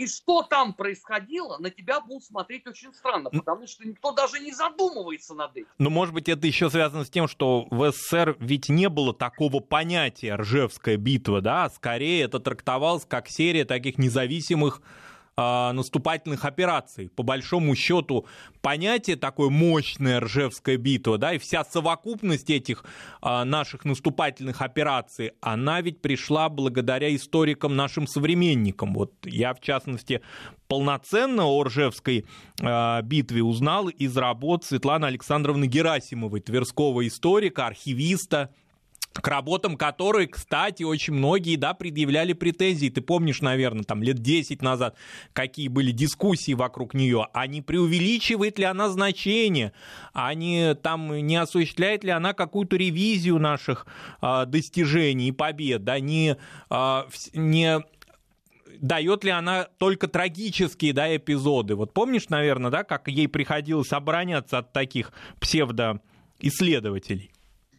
[0.00, 4.50] и что там происходило, на тебя будут смотреть очень странно, потому что никто даже не
[4.50, 5.68] задумывается над этим.
[5.76, 9.60] Но, может быть, это еще связано с тем, что в СССР ведь не было такого
[9.60, 14.80] понятия «Ржевская битва», да, скорее это трактовалось как серия таких независимых
[15.36, 17.08] наступательных операций.
[17.08, 18.26] По большому счету,
[18.60, 22.84] понятие такое мощное Ржевская битва, да, и вся совокупность этих
[23.22, 28.92] а, наших наступательных операций, она ведь пришла благодаря историкам нашим современникам.
[28.92, 30.20] Вот я, в частности,
[30.68, 32.26] полноценно о Ржевской
[32.60, 38.54] э, битве узнал из работ Светланы Александровны Герасимовой, тверского историка, архивиста,
[39.12, 42.88] к работам которой, кстати, очень многие, да, предъявляли претензии.
[42.88, 44.96] Ты помнишь, наверное, там лет 10 назад,
[45.32, 49.72] какие были дискуссии вокруг нее, а не преувеличивает ли она значение,
[50.12, 53.86] а не там не осуществляет ли она какую-то ревизию наших
[54.22, 56.36] э, достижений и побед, да, не,
[56.70, 57.02] э,
[57.34, 57.80] не
[58.80, 61.74] дает ли она только трагические да, эпизоды.
[61.74, 67.29] Вот помнишь, наверное, да, как ей приходилось обороняться от таких псевдоисследователей?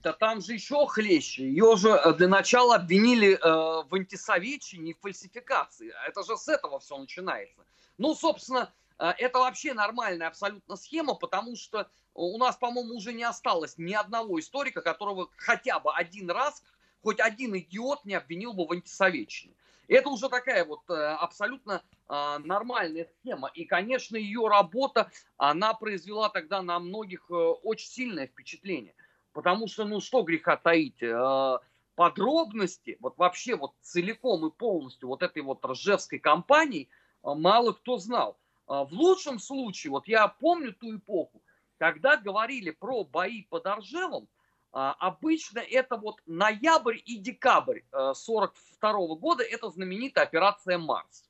[0.02, 1.44] Да там же еще хлеще.
[1.44, 5.94] Ее же э, для начала обвинили э, в антисоветчине и фальсификации.
[6.08, 7.64] Это же с этого все начинается.
[8.00, 13.24] Ну, собственно, э, это вообще нормальная абсолютно схема, потому что у нас, по-моему, уже не
[13.24, 16.64] осталось ни одного историка, которого хотя бы один раз
[17.04, 19.54] хоть один идиот не обвинил бы в антисоветчине.
[19.88, 23.52] Это уже такая вот э, абсолютно э, нормальная схема.
[23.54, 28.96] И, конечно, ее работа, она произвела тогда на многих э, очень сильное впечатление.
[29.34, 31.58] Потому что, ну что греха таить, э,
[31.96, 36.90] подробности, вот вообще вот целиком и полностью вот этой вот Ржевской компании
[37.24, 38.38] э, мало кто знал.
[38.68, 41.42] В лучшем случае, вот я помню ту эпоху,
[41.78, 44.30] когда говорили про бои под Ржевом,
[44.72, 51.30] обычно это вот ноябрь и декабрь 42 года, это знаменитая операция «Марс».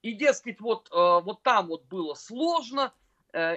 [0.00, 3.05] И, дескать, вот, вот там вот было сложно– Э,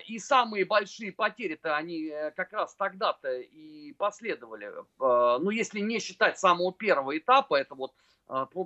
[0.07, 4.67] и самые большие потери-то они э, как раз тогда-то и последовали.
[4.67, 7.93] Э, ну, если не считать самого первого этапа, это вот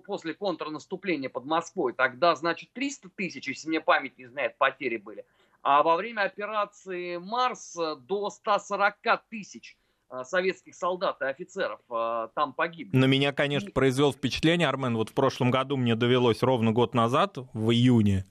[0.05, 5.23] после контрнаступления под Москвой, тогда, значит, 300 тысяч, если мне память не знает, потери были.
[5.61, 8.97] А во время операции «Марс» до 140
[9.29, 9.77] тысяч
[10.23, 11.79] советских солдат и офицеров
[12.35, 12.97] там погибли.
[12.97, 17.37] На меня, конечно, произвел впечатление, Армен, вот в прошлом году мне довелось ровно год назад,
[17.53, 18.25] в июне,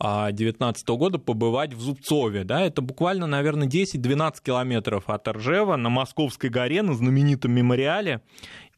[0.00, 2.44] 2019 года побывать в Зубцове.
[2.44, 2.62] Да?
[2.62, 8.22] Это буквально, наверное, 10-12 километров от Ржева на Московской горе, на знаменитом мемориале.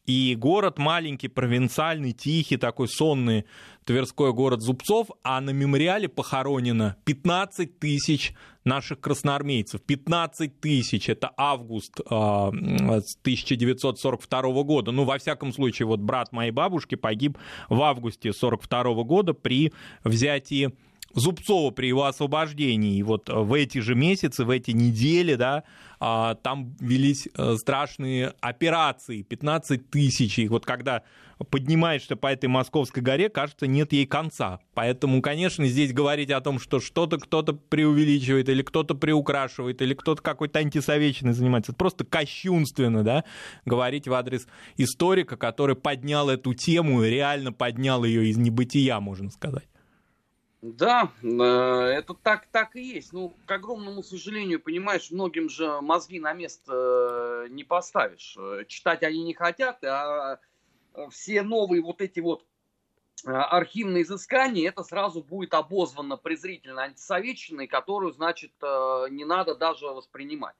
[0.06, 3.44] И город маленький, провинциальный, тихий, такой сонный
[3.84, 9.82] Тверской город Зубцов, а на мемориале похоронено 15 тысяч наших красноармейцев.
[9.82, 14.90] 15 тысяч, это август э, а, 1942 года.
[14.90, 20.72] Ну, во всяком случае, вот брат моей бабушки погиб в августе 1942 года при взятии
[21.14, 22.96] Зубцова при его освобождении.
[22.96, 25.64] И вот в эти же месяцы, в эти недели, да,
[25.98, 30.38] а, там велись э, страшные операции, 15 тысяч.
[30.38, 31.02] И вот когда
[31.50, 34.60] поднимаешься по этой Московской горе, кажется, нет ей конца.
[34.74, 40.22] Поэтому, конечно, здесь говорить о том, что что-то кто-то преувеличивает, или кто-то приукрашивает, или кто-то
[40.22, 43.24] какой-то антисоветчиной занимается, это просто кощунственно, да,
[43.64, 44.46] говорить в адрес
[44.76, 49.69] историка, который поднял эту тему реально поднял ее из небытия, можно сказать.
[50.62, 53.14] Да, э, это так, так и есть.
[53.14, 58.36] Ну, к огромному сожалению, понимаешь, многим же мозги на место э, не поставишь.
[58.38, 60.38] Э, читать они не хотят, а
[61.10, 62.44] все новые вот эти вот
[63.24, 70.56] архивные изыскания, это сразу будет обозвано презрительно антисоветчиной, которую, значит, не надо даже воспринимать.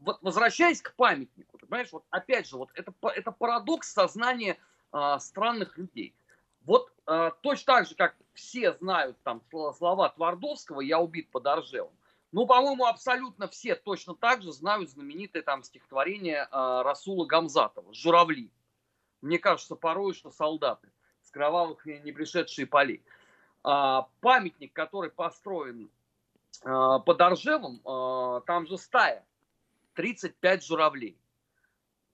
[0.00, 4.56] Вот возвращаясь к памятнику, понимаешь, вот опять же, вот это, это парадокс сознания
[5.18, 6.14] странных людей.
[6.64, 6.90] Вот
[7.42, 9.42] точно так же, как все знают там
[9.76, 11.92] слова Твардовского «Я убит под Оржевом»,
[12.30, 18.50] ну, по-моему, абсолютно все точно так же знают знаменитое там стихотворение э, Расула Гамзатова «Журавли».
[19.22, 20.88] Мне кажется, порой, что солдаты
[21.22, 23.02] с кровавых не пришедшие полей.
[23.64, 25.90] А, памятник, который построен
[26.62, 29.26] а, под Оржевом, а, там же стая,
[29.94, 31.18] 35 журавлей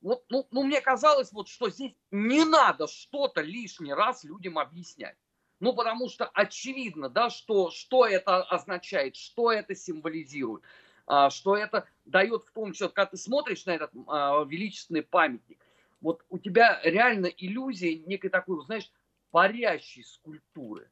[0.04, 5.16] вот, ну, ну, мне казалось, вот, что здесь не надо что-то лишний раз людям объяснять.
[5.64, 10.62] Ну, потому что очевидно, да, что, что это означает, что это символизирует,
[11.06, 15.58] а, что это дает в том числе, когда ты смотришь на этот а, величественный памятник,
[16.02, 18.92] вот у тебя реально иллюзия некой такой, знаешь,
[19.30, 20.90] парящей скульптуры.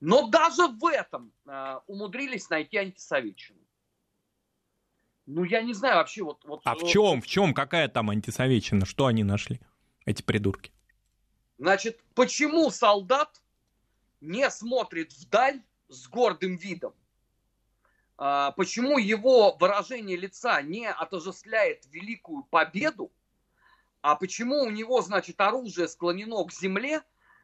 [0.00, 3.60] Но даже в этом а, умудрились найти антисоветчину.
[5.26, 6.42] Ну, я не знаю вообще вот...
[6.46, 8.86] вот а в чем, в чем, какая там антисоветчина?
[8.86, 9.60] Что они нашли,
[10.06, 10.72] эти придурки?
[11.58, 13.42] Значит, почему солдат
[14.20, 16.94] не смотрит вдаль с гордым видом?
[18.16, 23.10] А, почему его выражение лица не отождествляет великую победу?
[24.02, 27.02] А почему у него, значит, оружие склонено к земле?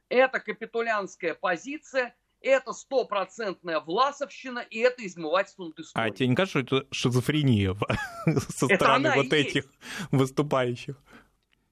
[0.09, 6.11] Это капитулянская позиция– это стопроцентная власовщина, и это измывательство над историей.
[6.11, 7.77] А тебе не кажется, что это шизофрения
[8.49, 9.65] со стороны вот этих
[10.11, 10.97] выступающих?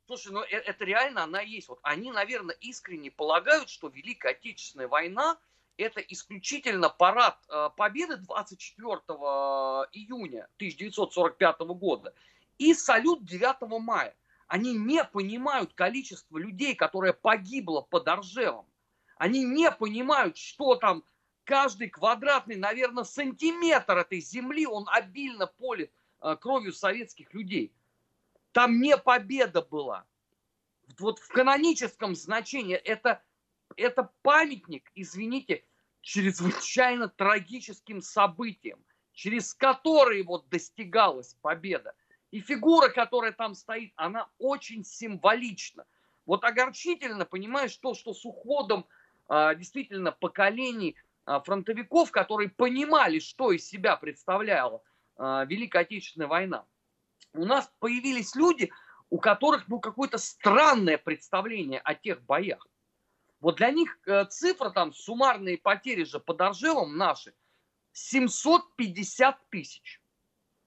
[0.07, 1.69] Слушай, ну э, это реально она есть.
[1.69, 5.39] Вот они, наверное, искренне полагают, что Великая Отечественная война
[5.77, 8.97] это исключительно парад э, победы 24
[9.93, 12.15] июня 1945 года
[12.59, 14.15] и салют 9 мая.
[14.47, 18.67] Они не понимают количество людей, которое погибло под Оржевом.
[19.17, 21.03] Они не понимают, что там
[21.45, 25.91] каждый квадратный, наверное, сантиметр этой земли, он обильно полит
[26.21, 27.73] э, кровью советских людей.
[28.55, 30.07] Там не победа была.
[31.01, 33.21] Вот в каноническом значении это,
[33.77, 35.65] это памятник, извините,
[36.03, 38.79] чрезвычайно трагическим событием,
[39.13, 41.95] через которые вот достигалась победа.
[42.31, 45.85] И фигура, которая там стоит, она очень символична.
[46.25, 48.87] Вот огорчительно, понимаешь, то, что с уходом
[49.27, 50.95] а, действительно поколений
[51.25, 54.81] а, фронтовиков, которые понимали, что из себя представляла
[55.17, 56.65] а, Великая Отечественная война.
[57.35, 58.73] У нас появились люди,
[59.11, 62.67] у которых ну, какое-то странное представление о тех боях.
[63.41, 67.35] Вот для них э, цифра там, суммарные потери же под Оржевом наши,
[67.93, 70.01] 750 тысяч.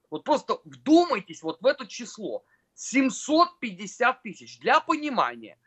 [0.09, 2.45] Вот просто вдумайтесь вот в это число.
[2.75, 4.59] 750 тысяч.
[4.59, 5.57] Для понимания,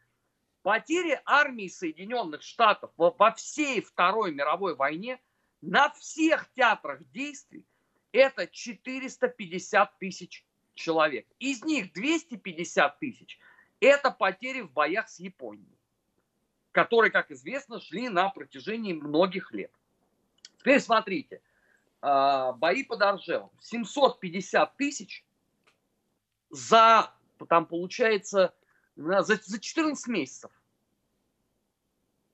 [0.63, 5.19] потери армии Соединенных Штатов во, во всей Второй мировой войне
[5.61, 7.67] на всех театрах действий
[8.13, 10.45] это 450 тысяч
[10.81, 11.27] человек.
[11.39, 13.39] Из них 250 тысяч–
[13.81, 15.79] это потери в боях с Японией,
[16.73, 19.73] которые, как известно, шли на протяжении многих лет.
[20.59, 21.41] Теперь смотрите,
[22.03, 23.51] а, бои под Оржевом.
[23.61, 25.25] 750 тысяч
[26.51, 27.13] за,
[27.49, 28.55] там получается,
[28.97, 30.51] за, за 14 месяцев.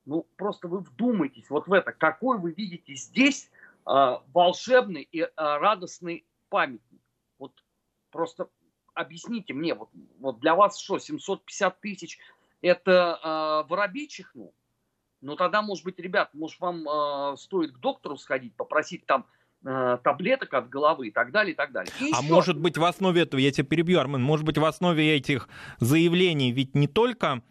[0.04, 3.50] Ну, просто вы вдумайтесь вот в это, какой вы видите здесь
[3.86, 7.00] э, волшебный и э, радостный памятник.
[8.16, 8.48] Просто
[8.94, 9.90] объясните мне, вот,
[10.20, 12.18] вот для вас что, 750 тысяч
[12.62, 14.54] это э, воробей чихнул?
[15.20, 19.26] Ну тогда, может быть, ребят, может вам э, стоит к доктору сходить, попросить там
[19.66, 21.92] э, таблеток от головы и так далее, и так далее.
[22.00, 22.32] И а еще...
[22.32, 26.52] может быть в основе этого, я тебя перебью, Армен, может быть в основе этих заявлений
[26.52, 27.42] ведь не только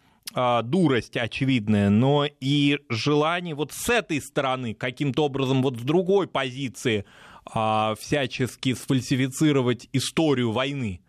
[0.64, 7.06] дурость очевидная, но и желание вот с этой стороны каким-то образом вот с другой позиции
[7.46, 11.00] всячески сфальсифицировать историю войны.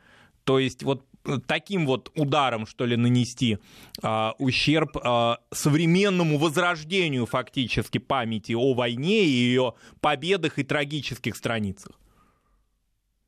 [0.43, 1.03] То есть вот
[1.47, 3.59] таким вот ударом, что ли, нанести
[4.01, 11.99] а, ущерб а, современному возрождению фактически памяти о войне и ее победах и трагических страницах.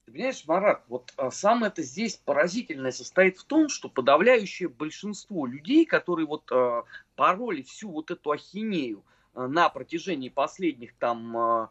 [0.05, 5.45] Ты понимаешь, Марат, вот а, самое это здесь поразительное состоит в том, что подавляющее большинство
[5.45, 6.83] людей, которые вот а,
[7.15, 9.03] пороли всю вот эту ахинею
[9.33, 11.69] а, на протяжении последних там, а,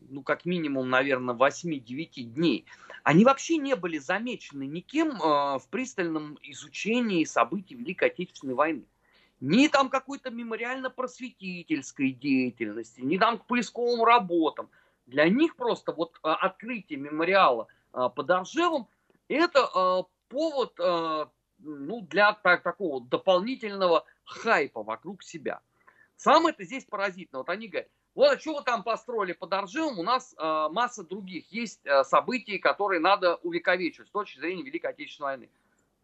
[0.00, 2.66] ну как минимум, наверное, 8-9 дней,
[3.02, 8.84] они вообще не были замечены никем а, в пристальном изучении событий Великой Отечественной войны
[9.38, 14.70] ни там какой-то мемориально-просветительской деятельности, ни там к поисковым работам–
[15.06, 18.88] для них просто вот а, открытие мемориала а, под Оржевом
[19.28, 20.74] это повод
[21.58, 25.60] ну, для так, такого дополнительного хайпа вокруг себя.
[26.16, 27.38] Самое это здесь поразительно.
[27.38, 31.52] Вот они говорят, вот что вы там построили под Оржевом, у нас э, масса других
[31.52, 35.50] есть э, событий, которые надо увековечивать с точки зрения Великой Отечественной войны.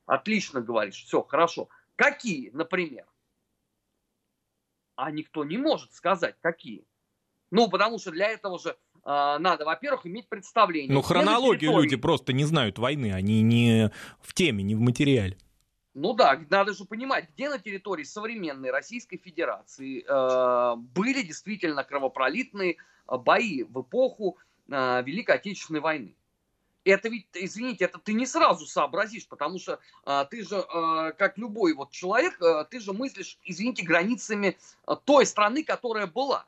[0.04, 1.68] Отлично говоришь, все, хорошо.
[1.96, 3.06] Какие, например?
[4.94, 6.84] А никто не может сказать, какие.
[7.50, 10.92] Ну, потому что для этого же а, надо, во-первых, иметь представление.
[10.92, 13.90] Ну, хронологию люди просто не знают войны, они не
[14.20, 15.38] в теме, не в материале.
[15.94, 22.76] Ну да, надо же понимать, где на территории современной Российской Федерации э, были действительно кровопролитные
[22.76, 24.38] э, бои в эпоху
[24.68, 26.14] э, Великой Отечественной войны.
[26.84, 31.36] Это ведь, извините, это ты не сразу сообразишь, потому что э, ты же, э, как
[31.36, 36.46] любой вот человек, э, ты же мыслишь, извините, границами э, той страны, которая была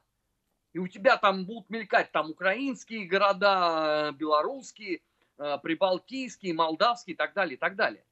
[0.74, 5.00] и у тебя там будут мелькать там украинские города, белорусские,
[5.38, 8.04] э, прибалтийские, молдавские и так далее, и так далее.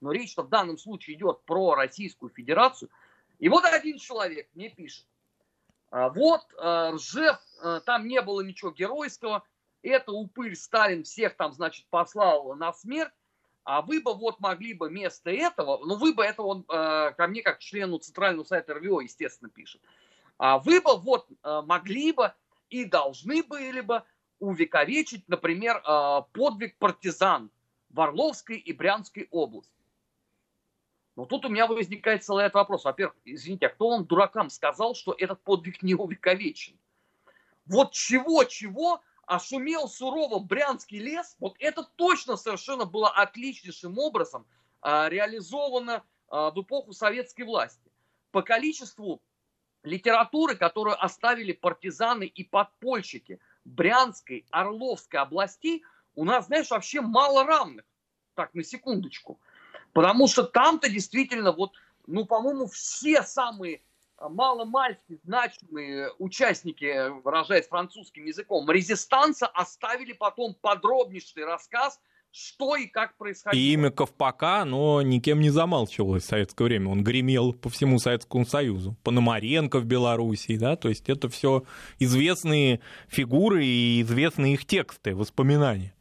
[0.00, 2.90] Но речь-то в данном случае идет про Российскую Федерацию.
[3.38, 5.06] И вот один человек мне пишет,
[5.90, 9.44] «А вот э, Ржев, э, там не было ничего геройского,
[9.82, 13.12] это упырь Сталин всех там, значит, послал на смерть,
[13.64, 17.42] а вы бы вот могли бы вместо этого, ну вы бы это он ко мне
[17.42, 19.80] как члену Центрального сайта РВО, естественно, пишет,
[20.38, 22.32] а вы бы вот могли бы
[22.68, 24.02] и должны были бы
[24.38, 25.82] увековечить, например,
[26.32, 27.50] подвиг партизан
[27.90, 29.75] в Орловской и Брянской области.
[31.16, 32.84] Но тут у меня возникает целый ряд вопросов.
[32.84, 36.78] Во-первых, извините, а кто вам, дуракам, сказал, что этот подвиг не увековечен?
[37.64, 44.46] Вот чего-чего, а шумел сурово Брянский лес, вот это точно совершенно было отличнейшим образом
[44.82, 47.90] а, реализовано а, в эпоху советской власти.
[48.30, 49.22] По количеству
[49.82, 55.82] литературы, которую оставили партизаны и подпольщики Брянской, Орловской областей,
[56.14, 57.86] у нас, знаешь, вообще мало равных.
[58.34, 59.40] Так, на секундочку.
[59.96, 61.72] Потому что там-то действительно вот,
[62.06, 63.80] ну, по-моему, все самые
[64.20, 71.98] маломальски значимые участники, выражаясь французским языком, резистанса оставили потом подробнейший рассказ–
[72.36, 73.58] что и как происходило.
[73.58, 76.90] И имя Ковпака, но никем не замалчивалось в советское время.
[76.90, 78.94] Он гремел по всему Советскому Союзу.
[79.04, 81.64] Пономаренко в Белоруссии, да, то есть это все
[81.98, 85.94] известные фигуры и известные их тексты, воспоминания.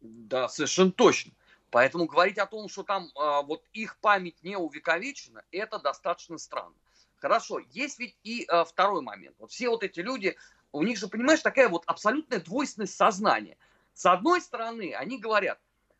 [0.00, 1.32] Да, совершенно точно.
[1.74, 6.74] Поэтому говорить о том, что там а, вот их память не увековечена, это достаточно странно.
[7.16, 9.36] Хорошо, есть ведь и а, второй момент.
[9.38, 10.36] Вот все вот эти люди,
[10.72, 13.58] у них же, понимаешь, такая вот абсолютная двойственность сознания–
[13.94, 15.58] с одной стороны, они говорят,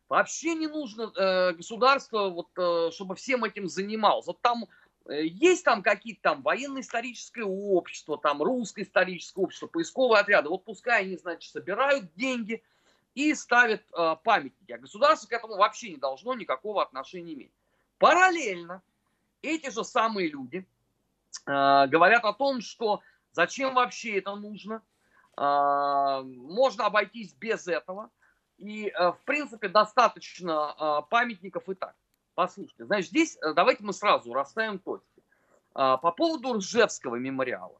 [0.09, 4.27] вообще не нужно э, государство, вот, э, чтобы всем этим занималось.
[4.27, 4.65] Вот там
[5.05, 10.49] э, есть там какие-то там военно-историческое общество, там русское историческое общество, поисковые отряды.
[10.49, 12.61] Вот пускай они, значит, собирают деньги,
[13.15, 14.73] и ставят э, памятники.
[14.73, 17.51] А государство к этому вообще не должно никакого отношения иметь.
[17.97, 18.83] Параллельно
[19.41, 20.67] эти же самые люди
[21.47, 23.01] э, говорят о том, что
[23.31, 24.83] зачем вообще это нужно,
[25.37, 28.11] э, можно обойтись без этого,
[28.57, 31.95] и, э, в принципе, достаточно э, памятников и так.
[32.35, 35.23] Послушайте, значит, здесь давайте мы сразу расставим точки.
[35.71, 37.79] По поводу Ржевского мемориала.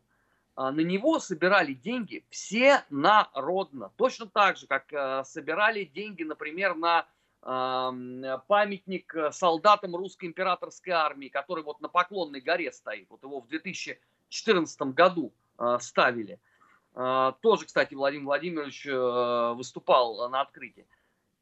[0.55, 3.91] А, на него собирали деньги все народно.
[3.97, 7.05] Точно так же, как э, собирали деньги, например, на
[8.47, 13.07] памятник э, солдатам русской императорской армии, который вот на Поклонной горе стоит.
[13.11, 16.39] Вот его в 2014 году э, ставили.
[17.41, 18.85] Тоже, кстати, Владимир Владимирович
[19.57, 20.87] выступал на открытии.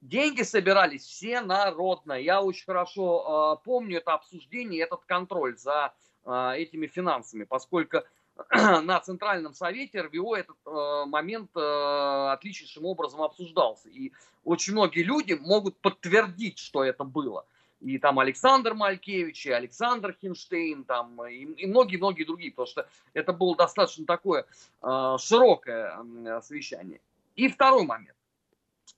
[0.01, 2.13] Деньги собирались все народно.
[2.13, 5.93] Я очень хорошо помню это обсуждение, этот контроль за
[6.25, 8.01] этими финансами, поскольку
[8.83, 13.89] на Центральном Совете РВО этот э, момент э, отличнейшим образом обсуждался.
[13.89, 14.11] И
[14.43, 17.45] очень многие люди могут подтвердить, что это было.
[17.81, 23.55] И там Александр Малькевич, и Александр Хинштейн, там, и многие-многие другие, потому что это было
[23.55, 24.45] достаточно такое
[24.81, 27.01] э, широкое э, совещание.
[27.35, 28.15] И второй момент.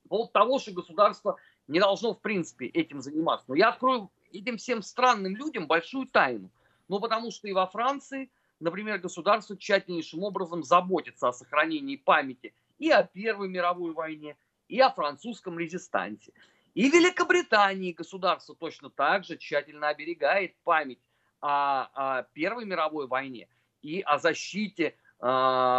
[0.07, 1.35] Поводу того, что государство
[1.67, 3.45] не должно, в принципе, этим заниматься.
[3.49, 6.49] Но я открою этим всем странным людям большую тайну.
[6.87, 8.29] Ну, потому что и во Франции–
[8.59, 14.37] например, государство тщательнейшим образом заботится о сохранении памяти и о Первой мировой войне,
[14.67, 16.33] и о французском резистансе.
[16.73, 20.99] И в Великобритании государство точно так же тщательно оберегает память
[21.39, 23.47] о, о Первой мировой войне
[23.81, 24.95] и о защите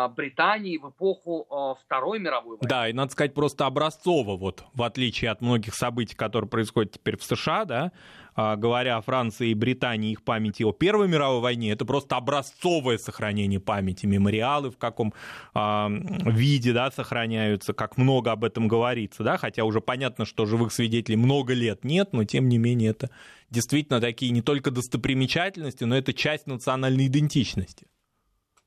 [0.08, 2.68] Британии в эпоху э, Второй мировой войны.
[2.68, 7.16] Да, и надо сказать просто образцово, вот в отличие от многих событий, которые происходят теперь
[7.16, 7.92] в США, да,
[8.36, 12.98] э, говоря о Франции и Британии, их памяти о Первой мировой войне, это просто образцовое
[12.98, 15.14] сохранение памяти, мемориалы в каком
[15.54, 15.86] э,
[16.28, 21.16] виде, да, сохраняются, как много об этом говорится, да, хотя уже понятно, что живых свидетелей
[21.16, 23.10] много лет нет, но тем не менее это
[23.50, 27.86] действительно такие не только достопримечательности, но это часть национальной идентичности.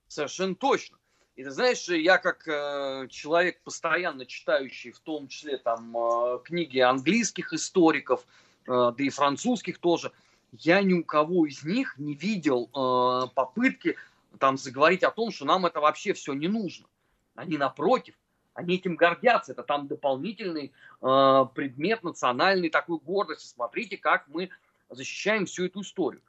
[0.10, 0.98] Совершенно точно.
[1.36, 6.80] И ты знаешь, я как э, человек, постоянно читающий, в том числе там э, книги
[6.80, 8.26] английских историков,
[8.66, 10.12] э, да и французских тоже,
[10.52, 13.96] я ни у кого из них не видел э, попытки
[14.40, 16.88] там заговорить о том, что нам это вообще все не нужно.
[17.36, 18.16] Они напротив,
[18.56, 19.52] они этим гордятся.
[19.52, 23.48] Это там дополнительный э, предмет национальной такой гордости.
[23.48, 24.50] Смотрите, как мы
[24.90, 26.24] защищаем всю эту историю.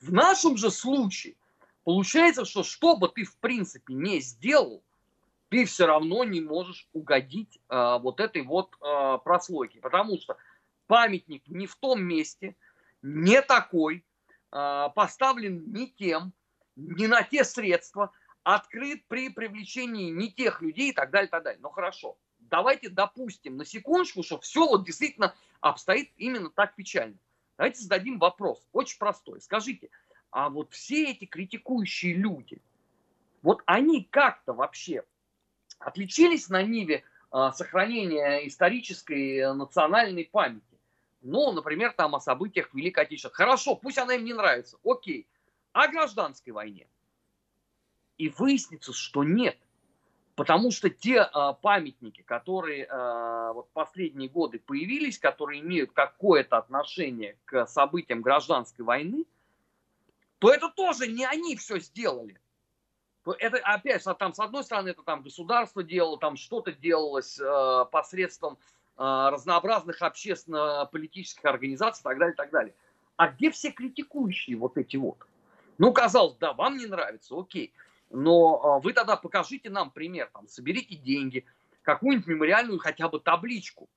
[0.00, 1.34] В нашем же случае–
[1.86, 4.82] Получается, что что бы ты в принципе не сделал,
[5.50, 10.36] ты все равно не можешь угодить э, вот этой вот э, прослойке, потому что
[10.88, 12.56] памятник не в том месте,
[13.02, 14.04] не такой,
[14.50, 16.32] э, поставлен не тем,
[16.74, 18.10] не на те средства,
[18.42, 21.60] открыт при привлечении не тех людей и так далее, и так далее.
[21.62, 27.16] Но хорошо, давайте допустим на секундочку, что все вот действительно обстоит именно так печально.
[27.56, 29.40] Давайте зададим вопрос, очень простой.
[29.40, 29.88] Скажите,
[30.36, 32.58] а вот все эти критикующие люди,
[33.40, 35.02] вот они как-то вообще
[35.78, 40.78] отличились на Ниве э, сохранения исторической э, национальной памяти.
[41.22, 43.32] Ну, например, там о событиях Великой Отечественной.
[43.32, 45.26] Хорошо, пусть она им не нравится, окей.
[45.72, 46.86] О гражданской войне.
[48.18, 49.56] И выяснится, что нет.
[50.34, 57.38] Потому что те э, памятники, которые э, вот последние годы появились, которые имеют какое-то отношение
[57.46, 59.24] к событиям гражданской войны,
[60.38, 62.38] то это тоже не они все сделали.
[63.38, 67.84] Это опять же, там с одной стороны это там государство делало, там что-то делалось э,
[67.90, 68.56] посредством
[68.96, 72.74] э, разнообразных общественно-политических организаций и так далее, и так далее.
[73.16, 75.18] А где все критикующие вот эти вот?
[75.78, 77.72] Ну, казалось, да, вам не нравится, окей.
[78.10, 81.44] Но э, вы тогда покажите нам пример, там, соберите деньги,
[81.82, 83.88] какую-нибудь мемориальную хотя бы табличку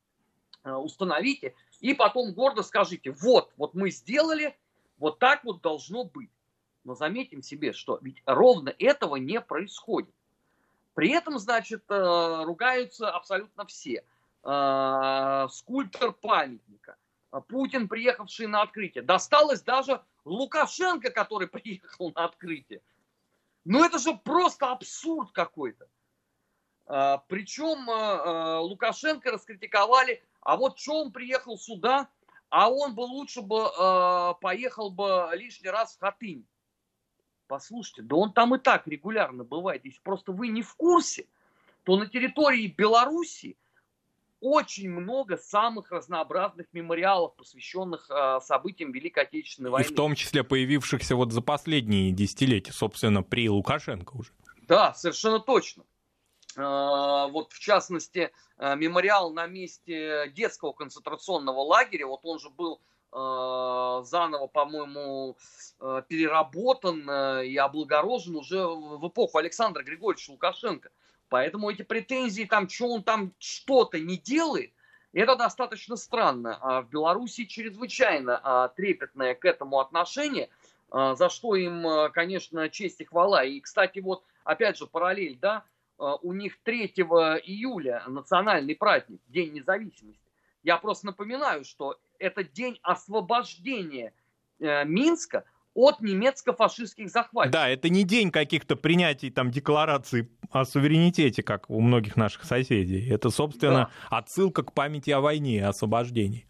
[0.64, 4.58] э, установите, и потом гордо скажите, вот, вот мы сделали,
[5.00, 6.30] вот так вот должно быть.
[6.84, 10.14] Но заметим себе, что ведь ровно этого не происходит.
[10.93, 14.04] При этом, значит, э, ругаются абсолютно все.
[14.43, 16.97] Э, скульптор памятника,
[17.47, 19.04] Путин, приехавший на открытие.
[19.04, 22.82] Досталось даже Лукашенко, который приехал на открытие.
[23.66, 25.88] Ну это же просто абсурд какой-то.
[26.88, 27.88] Э, Причем
[28.62, 32.10] Лукашенко раскритиковали, а вот что он приехал сюда,
[32.50, 36.45] а он бы лучше бы э, поехал бы лишний раз в Хатынь.
[37.47, 39.86] Послушайте, да он там и так регулярно бывает.
[39.86, 41.26] Если просто вы не в курсе,
[41.84, 43.58] то на территории Беларуси
[44.41, 49.88] очень много самых разнообразных мемориалов, посвященных э, событиям Великой Отечественной войны.
[49.88, 54.32] И в том числе появившихся вот за последние десятилетия, собственно, при Лукашенко уже.
[54.68, 55.84] Да, совершенно точно.
[56.60, 62.80] Вот в частности, мемориал на месте детского концентрационного лагеря, вот он же был
[63.12, 65.36] заново, по-моему,
[65.80, 70.91] переработан и облагорожен уже в эпоху Александра Григорьевича Лукашенко.
[71.30, 74.74] Поэтому эти претензии, там, что он там что-то не делает,
[75.14, 76.57] это достаточно странно.
[76.62, 80.49] А в Беларуси чрезвычайно а, трепетное к этому отношение,
[80.91, 83.43] за что им, конечно, честь и хвала.
[83.43, 85.64] И, кстати, вот опять же параллель, да,
[86.00, 90.30] у них 3 июля национальный праздник, День независимости.
[90.64, 94.14] Я просто напоминаю, что это день освобождения
[94.60, 97.54] э, Минска от немецко-фашистских захватчиков.
[97.54, 103.08] Да, это не день каких-то принятий там деклараций о суверенитете, как у многих наших соседей.
[103.10, 104.18] Это, собственно, да.
[104.18, 106.45] отсылка к памяти о войне и освобождении.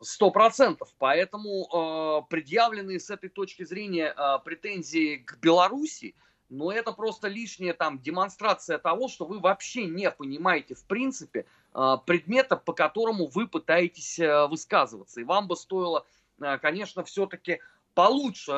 [0.00, 0.94] Сто процентов.
[0.98, 6.14] Поэтому э, предъявленные с этой точки зрения э, претензии к Беларуси,
[6.48, 11.96] но это просто лишняя там демонстрация того, что вы вообще не понимаете в принципе э,
[12.06, 15.20] предмета, по которому вы пытаетесь э, высказываться.
[15.20, 16.06] И вам бы стоило,
[16.40, 17.60] э, конечно, все-таки
[17.94, 18.50] получше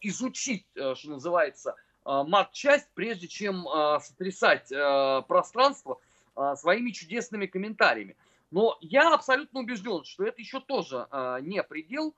[0.00, 3.64] изучить, что называется, мат-часть, прежде чем
[4.00, 4.68] сотрясать
[5.28, 6.00] пространство
[6.56, 8.16] своими чудесными комментариями.
[8.50, 11.06] Но я абсолютно убежден, что это еще тоже
[11.42, 12.12] не предел,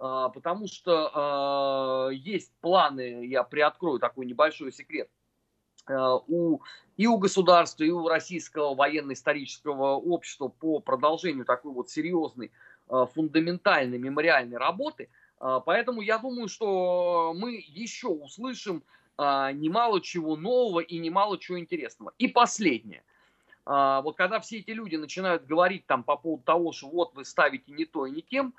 [0.00, 5.10] потому что есть планы, я приоткрою такой небольшой секрет,
[5.88, 6.60] у,
[6.96, 12.50] и у государства, и у российского военно-исторического общества по продолжению такой вот серьезной,
[12.88, 18.84] фундаментальной мемориальной работы– а, поэтому я думаю, что мы еще услышим
[19.16, 22.12] а, немало чего нового и немало чего интересного.
[22.18, 23.02] И последнее.
[23.64, 27.24] А, вот когда все эти люди начинают говорить там по поводу того, что вот вы
[27.24, 28.54] ставите не то и не тем,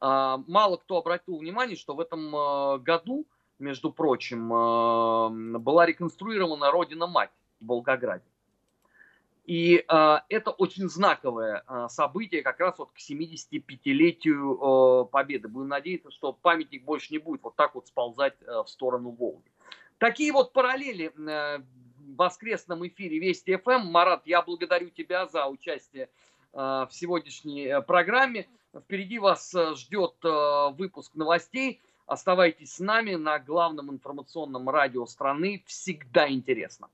[0.00, 3.26] мало кто обратил внимание, что в этом году,
[3.58, 7.30] между прочим, была реконструирована Родина-Мать
[7.60, 8.24] в Волгограде.
[9.46, 15.46] И э, это очень знаковое э, событие как раз вот к 75-летию э, Победы.
[15.46, 19.48] Будем надеяться, что памятник больше не будет вот так вот сползать э, в сторону Волги.
[19.98, 23.86] Такие вот параллели э, в воскресном эфире Вести ФМ.
[23.86, 26.08] Марат, я благодарю тебя за участие
[26.56, 28.46] в сегодняшней э, программе.
[28.74, 31.80] Впереди вас э, ждет э, выпуск новостей.
[32.06, 35.62] Оставайтесь с нами на главном информационном радио страны.
[35.66, 36.88] Всегда интересно.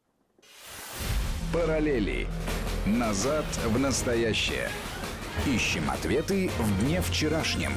[1.52, 2.26] Параллели.
[2.86, 4.68] Назад в настоящее.
[5.46, 7.72] Ищем ответы в дне вчерашнем.